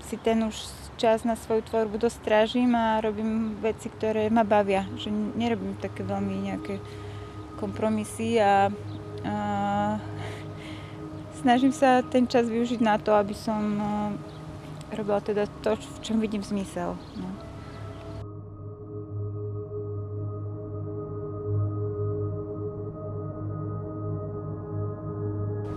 si 0.08 0.16
ten 0.20 0.42
už 0.44 0.81
čas 1.02 1.26
na 1.26 1.34
svoju 1.34 1.66
tvorbu 1.66 1.98
dosť 1.98 2.22
strážim 2.22 2.70
a 2.78 3.02
robím 3.02 3.58
veci, 3.58 3.90
ktoré 3.90 4.30
ma 4.30 4.46
bavia. 4.46 4.86
Že 5.02 5.34
nerobím 5.34 5.74
také 5.82 6.06
veľmi 6.06 6.54
nejaké 6.54 6.78
kompromisy 7.58 8.38
a, 8.38 8.70
a 9.26 9.36
snažím 11.42 11.74
sa 11.74 12.06
ten 12.06 12.30
čas 12.30 12.46
využiť 12.46 12.86
na 12.86 13.02
to, 13.02 13.18
aby 13.18 13.34
som 13.34 13.82
robila 14.94 15.18
teda 15.26 15.50
to, 15.66 15.74
v 15.74 15.98
čom 16.06 16.22
vidím 16.22 16.46
zmysel. 16.46 16.94
No. 17.18 17.51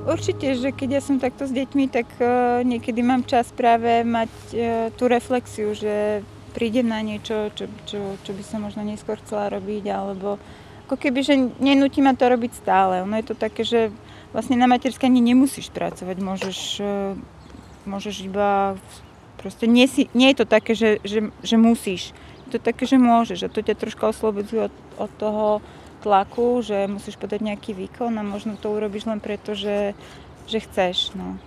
Určite, 0.04 0.52
že 0.52 0.68
keď 0.68 1.00
ja 1.00 1.02
som 1.02 1.16
takto 1.16 1.48
s 1.48 1.52
deťmi, 1.56 1.88
tak 1.88 2.04
uh, 2.20 2.60
niekedy 2.60 3.00
mám 3.00 3.24
čas 3.24 3.48
práve 3.56 4.04
mať 4.04 4.32
uh, 4.52 4.58
tú 4.92 5.08
reflexiu, 5.08 5.72
že 5.72 6.20
prídem 6.52 6.92
na 6.92 7.00
niečo, 7.00 7.48
čo, 7.56 7.72
čo, 7.88 8.20
čo 8.20 8.30
by 8.36 8.42
som 8.44 8.68
možno 8.68 8.84
neskôr 8.84 9.16
chcela 9.24 9.48
robiť, 9.48 9.88
alebo 9.88 10.36
ako 10.84 11.00
keby, 11.00 11.24
že 11.24 11.34
nenúti 11.56 12.04
ma 12.04 12.12
to 12.12 12.28
robiť 12.28 12.52
stále. 12.52 13.00
Ono 13.00 13.16
je 13.16 13.32
to 13.32 13.34
také, 13.34 13.64
že 13.64 13.88
vlastne 14.36 14.60
na 14.60 14.68
materskej 14.68 15.08
ani 15.08 15.24
nemusíš 15.24 15.72
pracovať, 15.72 16.16
môžeš, 16.20 16.58
uh, 16.84 17.16
môžeš 17.88 18.28
iba, 18.28 18.76
proste 19.40 19.64
nie, 19.64 19.88
si, 19.88 20.12
nie 20.12 20.36
je 20.36 20.44
to 20.44 20.46
také, 20.46 20.76
že, 20.76 21.00
že, 21.00 21.32
že 21.40 21.56
musíš. 21.56 22.12
Je 22.44 22.60
to 22.60 22.60
také, 22.60 22.84
že 22.84 23.00
môžeš 23.00 23.48
a 23.48 23.52
to 23.52 23.64
ťa 23.64 23.72
troška 23.80 24.12
oslobodzuje 24.12 24.68
od, 24.68 24.74
od 25.00 25.10
toho, 25.16 25.64
tlaku, 26.04 26.60
že 26.60 26.84
musíš 26.84 27.16
podať 27.16 27.40
nejaký 27.40 27.72
výkon 27.72 28.12
a 28.12 28.22
možno 28.22 28.60
to 28.60 28.68
urobíš 28.68 29.08
len 29.08 29.24
preto, 29.24 29.56
že, 29.56 29.96
že 30.44 30.60
chceš. 30.60 31.16
No. 31.16 31.40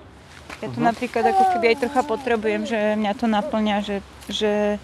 Ja 0.57 0.73
to 0.73 0.81
uh-huh. 0.81 0.89
napríklad 0.89 1.21
ako 1.29 1.43
keby 1.53 1.65
aj 1.75 1.77
trocha 1.85 2.01
potrebujem, 2.01 2.65
že 2.65 2.97
mňa 2.97 3.13
to 3.13 3.29
naplňa, 3.29 3.77
že, 3.85 3.97
že, 4.25 4.81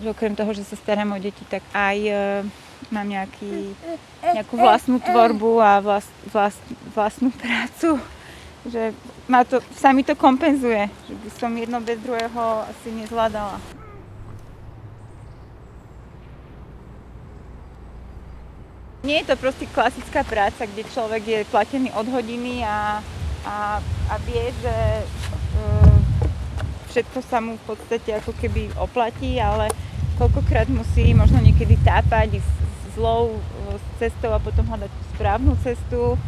že 0.00 0.06
okrem 0.08 0.32
toho, 0.32 0.56
že 0.56 0.64
sa 0.64 0.80
starám 0.80 1.12
o 1.12 1.18
deti, 1.20 1.44
tak 1.44 1.60
aj 1.76 1.98
e, 2.00 2.14
mám 2.88 3.04
nejaký, 3.04 3.76
nejakú 4.24 4.56
vlastnú 4.56 4.96
tvorbu 4.96 5.60
a 5.60 5.84
vlast, 5.84 6.12
vlast, 6.32 6.62
vlastnú 6.96 7.28
prácu. 7.36 8.00
Že 8.64 8.92
ma 9.28 9.44
to, 9.44 9.60
sa 9.76 9.92
mi 9.92 10.04
to 10.04 10.16
kompenzuje, 10.16 10.88
že 11.08 11.14
by 11.16 11.28
som 11.32 11.52
jedno 11.52 11.80
bez 11.84 12.00
druhého 12.00 12.64
asi 12.68 12.88
nezvládala. 12.92 13.79
Nie 19.00 19.24
je 19.24 19.32
to 19.32 19.40
proste 19.40 19.64
klasická 19.72 20.20
práca, 20.28 20.68
kde 20.68 20.84
človek 20.92 21.22
je 21.24 21.48
platený 21.48 21.88
od 21.96 22.04
hodiny 22.12 22.60
a, 22.60 23.00
a, 23.48 23.80
a 23.80 24.14
vie, 24.28 24.52
že 24.60 24.76
e, 24.76 25.04
všetko 26.92 27.18
sa 27.24 27.40
mu 27.40 27.56
v 27.56 27.64
podstate 27.64 28.20
ako 28.20 28.36
keby 28.36 28.68
oplatí, 28.76 29.40
ale 29.40 29.72
koľkokrát 30.20 30.68
musí 30.68 31.16
možno 31.16 31.40
niekedy 31.40 31.80
tápať 31.80 32.44
s 32.44 32.48
zlou 32.92 33.40
e, 33.40 33.40
cestou 33.96 34.36
a 34.36 34.42
potom 34.42 34.68
hľadať 34.68 34.92
tú 34.92 35.02
správnu 35.16 35.52
cestu. 35.64 36.20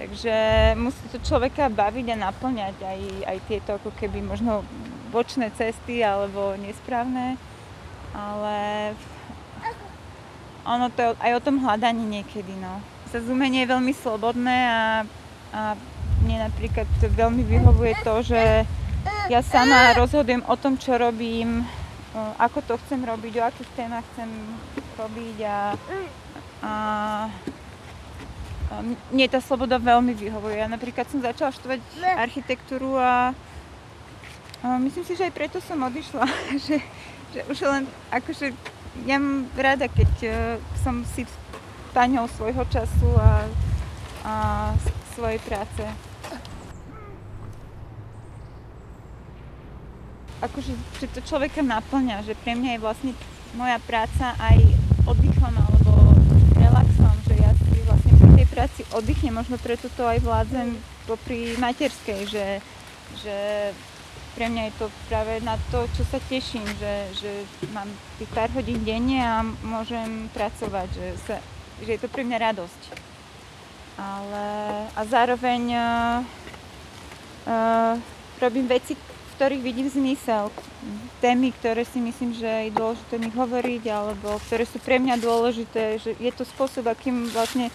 Takže 0.00 0.34
musí 0.80 1.04
to 1.12 1.20
človeka 1.20 1.68
baviť 1.68 2.06
a 2.08 2.22
naplňať 2.24 2.76
aj, 2.80 3.00
aj 3.30 3.38
tieto 3.46 3.70
ako 3.76 3.92
keby 4.00 4.24
možno 4.24 4.64
bočné 5.12 5.52
cesty 5.60 6.00
alebo 6.00 6.56
nesprávne. 6.56 7.36
Ale 8.16 8.56
ono 10.64 10.88
to 10.90 10.98
je 11.00 11.08
aj 11.20 11.32
o 11.36 11.44
tom 11.44 11.60
hľadaní 11.60 12.04
niekedy, 12.04 12.52
no. 12.58 12.80
Sa 13.12 13.20
zumenie 13.20 13.62
je 13.62 13.72
veľmi 13.72 13.92
slobodné 13.94 14.56
a, 14.66 14.82
a 15.52 15.60
mne 16.24 16.48
napríklad 16.50 16.88
veľmi 17.00 17.44
vyhovuje 17.44 17.94
to, 18.02 18.34
že 18.34 18.64
ja 19.28 19.40
sama 19.44 19.92
rozhodujem 19.94 20.42
o 20.48 20.56
tom, 20.56 20.80
čo 20.80 20.96
robím, 20.96 21.62
ako 22.40 22.64
to 22.64 22.74
chcem 22.86 23.04
robiť, 23.04 23.32
o 23.40 23.46
akých 23.46 23.70
témach 23.76 24.04
chcem 24.12 24.28
robiť 24.96 25.36
a, 25.44 25.58
a 26.64 26.72
mne 29.12 29.26
tá 29.28 29.38
sloboda 29.38 29.76
veľmi 29.78 30.16
vyhovuje. 30.16 30.58
Ja 30.58 30.68
napríklad 30.68 31.06
som 31.06 31.20
začala 31.22 31.52
študovať 31.52 31.80
architektúru 32.18 32.96
a 32.96 33.36
A 34.64 34.80
myslím 34.80 35.04
si, 35.04 35.12
že 35.12 35.28
aj 35.28 35.36
preto 35.36 35.60
som 35.60 35.76
odišla, 35.76 36.24
že, 36.64 36.80
že 37.36 37.40
už 37.52 37.58
len 37.68 37.84
akože 38.08 38.56
ja 39.02 39.18
mám 39.18 39.50
rada, 39.58 39.90
keď 39.90 40.12
uh, 40.24 40.34
som 40.86 41.02
si 41.02 41.26
paňou 41.90 42.30
svojho 42.30 42.62
času 42.70 43.10
a, 43.18 43.46
a 44.22 44.34
svojej 45.14 45.38
práce. 45.42 45.82
Akože, 50.42 50.74
že 51.00 51.06
to 51.10 51.20
človeka 51.22 51.62
naplňa, 51.62 52.26
že 52.26 52.34
pre 52.42 52.58
mňa 52.58 52.76
je 52.76 52.84
vlastne 52.84 53.12
moja 53.54 53.78
práca 53.86 54.34
aj 54.42 54.58
oddychom 55.06 55.54
alebo 55.54 56.18
relaxom, 56.58 57.14
že 57.30 57.34
ja 57.38 57.50
si 57.54 57.78
vlastne 57.86 58.12
pri 58.18 58.28
tej 58.42 58.46
práci 58.50 58.80
oddychnem, 58.90 59.34
možno 59.38 59.56
preto 59.62 59.86
to 59.94 60.02
aj 60.04 60.18
vládzem 60.20 60.74
popri 61.06 61.54
materskej, 61.56 62.20
že, 62.26 62.46
že 63.22 63.36
pre 64.34 64.50
mňa 64.50 64.62
je 64.68 64.74
to 64.82 64.86
práve 65.06 65.38
na 65.46 65.54
to, 65.70 65.86
čo 65.94 66.02
sa 66.10 66.18
teším, 66.26 66.66
že, 66.78 66.94
že 67.22 67.32
mám 67.70 67.86
tých 68.18 68.30
pár 68.34 68.50
hodín 68.50 68.82
denne 68.82 69.22
a 69.22 69.46
môžem 69.62 70.26
pracovať, 70.34 70.88
že, 70.90 71.08
sa, 71.22 71.36
že 71.80 71.90
je 71.94 72.00
to 72.02 72.10
pre 72.10 72.26
mňa 72.26 72.38
radosť. 72.50 72.82
Ale, 73.94 74.46
a 74.90 75.00
zároveň 75.06 75.62
uh, 75.70 76.18
uh, 77.46 77.94
robím 78.42 78.66
veci, 78.66 78.98
v 78.98 79.32
ktorých 79.38 79.62
vidím 79.62 79.86
zmysel. 79.86 80.50
Témy, 81.22 81.54
ktoré 81.54 81.86
si 81.86 82.02
myslím, 82.02 82.34
že 82.34 82.68
je 82.68 82.74
dôležité 82.74 83.14
mi 83.22 83.30
hovoriť, 83.30 83.84
alebo 83.86 84.42
ktoré 84.50 84.66
sú 84.66 84.82
pre 84.82 84.98
mňa 84.98 85.14
dôležité, 85.22 86.02
že 86.02 86.10
je 86.18 86.32
to 86.34 86.42
spôsob, 86.42 86.90
akým 86.90 87.30
vlastne 87.30 87.70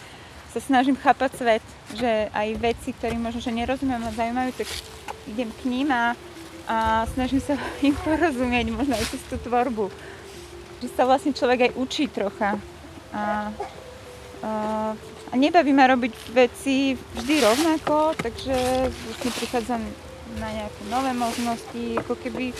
sa 0.51 0.59
snažím 0.59 0.99
chápať 0.99 1.39
svet, 1.39 1.65
že 1.95 2.27
aj 2.35 2.47
veci, 2.59 2.89
ktoré 2.91 3.15
možno, 3.15 3.39
že 3.39 3.55
nerozumiem 3.55 4.01
a 4.03 4.11
zaujímajú, 4.11 4.51
tak 4.59 4.67
idem 5.29 5.49
k 5.55 5.61
ním 5.69 5.87
a 5.93 6.17
a 6.69 7.09
snažím 7.17 7.41
sa 7.41 7.57
im 7.87 7.97
porozumieť 8.05 8.69
možno 8.69 8.93
aj 8.93 9.05
cez 9.09 9.21
tú 9.25 9.41
tvorbu. 9.41 9.89
Že 10.85 10.87
sa 10.93 11.03
vlastne 11.09 11.33
človek 11.33 11.73
aj 11.73 11.75
učí 11.75 12.05
trocha. 12.07 12.61
A, 13.09 13.49
a, 14.45 14.51
a 15.29 15.33
nebaví 15.33 15.73
ma 15.73 15.89
robiť 15.89 16.13
veci 16.29 16.93
vždy 16.93 17.35
rovnako, 17.41 18.13
takže 18.21 18.53
vlastne 18.85 19.31
prichádzam 19.33 19.81
na 20.37 20.49
nejaké 20.53 20.81
nové 20.93 21.11
možnosti, 21.17 21.83
ako 22.05 22.13
keby 22.21 22.53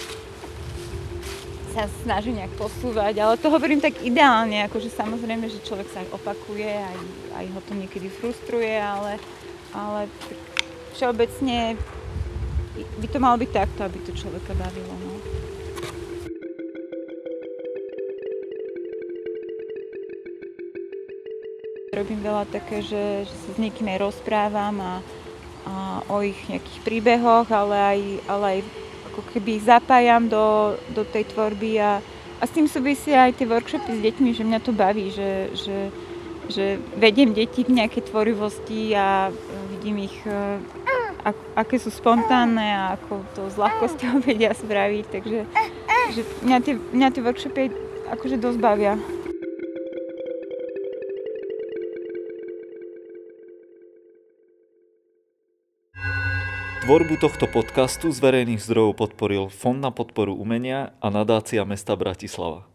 sa 1.69 1.86
snaží 2.02 2.34
nejak 2.34 2.50
posúvať, 2.58 3.13
ale 3.22 3.38
to 3.38 3.54
hovorím 3.54 3.78
tak 3.78 4.02
ideálne, 4.02 4.65
akože 4.65 4.89
samozrejme, 4.89 5.45
že 5.54 5.62
človek 5.62 5.86
sa 5.93 6.02
aj 6.02 6.17
opakuje, 6.17 6.65
aj, 6.65 6.98
aj 7.38 7.45
ho 7.54 7.60
to 7.62 7.74
niekedy 7.78 8.10
frustruje, 8.10 8.74
ale, 8.74 9.22
ale 9.69 10.10
všeobecne 10.98 11.78
by 13.00 13.08
to 13.08 13.18
malo 13.20 13.36
byť 13.39 13.52
takto, 13.52 13.80
aby 13.86 13.98
to 14.04 14.12
človeka 14.15 14.52
bavilo. 14.56 14.94
No. 14.94 15.13
Robím 21.89 22.22
veľa 22.24 22.48
také, 22.48 22.80
že, 22.80 23.28
že 23.28 23.36
sa 23.36 23.50
s 23.56 23.58
niekým 23.60 23.92
aj 23.92 24.00
rozprávam 24.00 24.76
a, 24.80 24.94
a 25.68 25.74
o 26.08 26.24
ich 26.24 26.38
nejakých 26.48 26.80
príbehoch, 26.88 27.52
ale 27.52 27.76
aj, 27.76 28.00
ale 28.30 28.46
aj 28.48 28.60
ako 29.12 29.22
keby 29.36 29.50
ich 29.60 29.68
zapájam 29.68 30.32
do, 30.32 30.78
do 30.96 31.04
tej 31.04 31.28
tvorby 31.34 31.82
a, 31.82 32.00
a 32.39 32.44
s 32.48 32.56
tým 32.56 32.72
súvisia 32.72 33.28
aj 33.28 33.36
tie 33.36 33.50
workshopy 33.50 34.00
s 34.00 34.06
deťmi, 34.06 34.30
že 34.32 34.48
mňa 34.48 34.60
to 34.63 34.72
baví, 34.72 35.12
že, 35.12 35.52
že, 35.60 35.78
že 36.48 36.65
vediem 36.96 37.36
deti 37.36 37.68
v 37.68 37.84
nejakej 37.84 38.08
tvorivosti 38.08 38.96
a 38.96 39.28
vidím 39.76 40.08
ich 40.08 40.15
aké 41.55 41.75
sú 41.77 41.91
spontánne 41.91 42.63
a 42.63 42.95
ako 42.95 43.23
to 43.36 43.41
s 43.51 43.55
ľahkosťou 43.60 44.21
vedia 44.27 44.55
spraviť, 44.55 45.05
takže 45.12 45.39
že 46.10 46.21
mňa, 46.41 46.58
tie, 46.65 46.73
mňa 46.75 47.08
tie 47.13 47.21
workshopy 47.21 47.63
akože 48.10 48.41
dosť 48.41 48.60
bavia. 48.60 48.97
Tvorbu 56.89 57.21
tohto 57.21 57.45
podcastu 57.45 58.10
z 58.10 58.17
verejných 58.17 58.65
zdrojov 58.65 58.97
podporil 58.97 59.53
Fond 59.53 59.77
na 59.77 59.93
podporu 59.93 60.34
umenia 60.34 60.97
a 60.97 61.13
nadácia 61.13 61.62
mesta 61.62 61.93
Bratislava. 61.93 62.65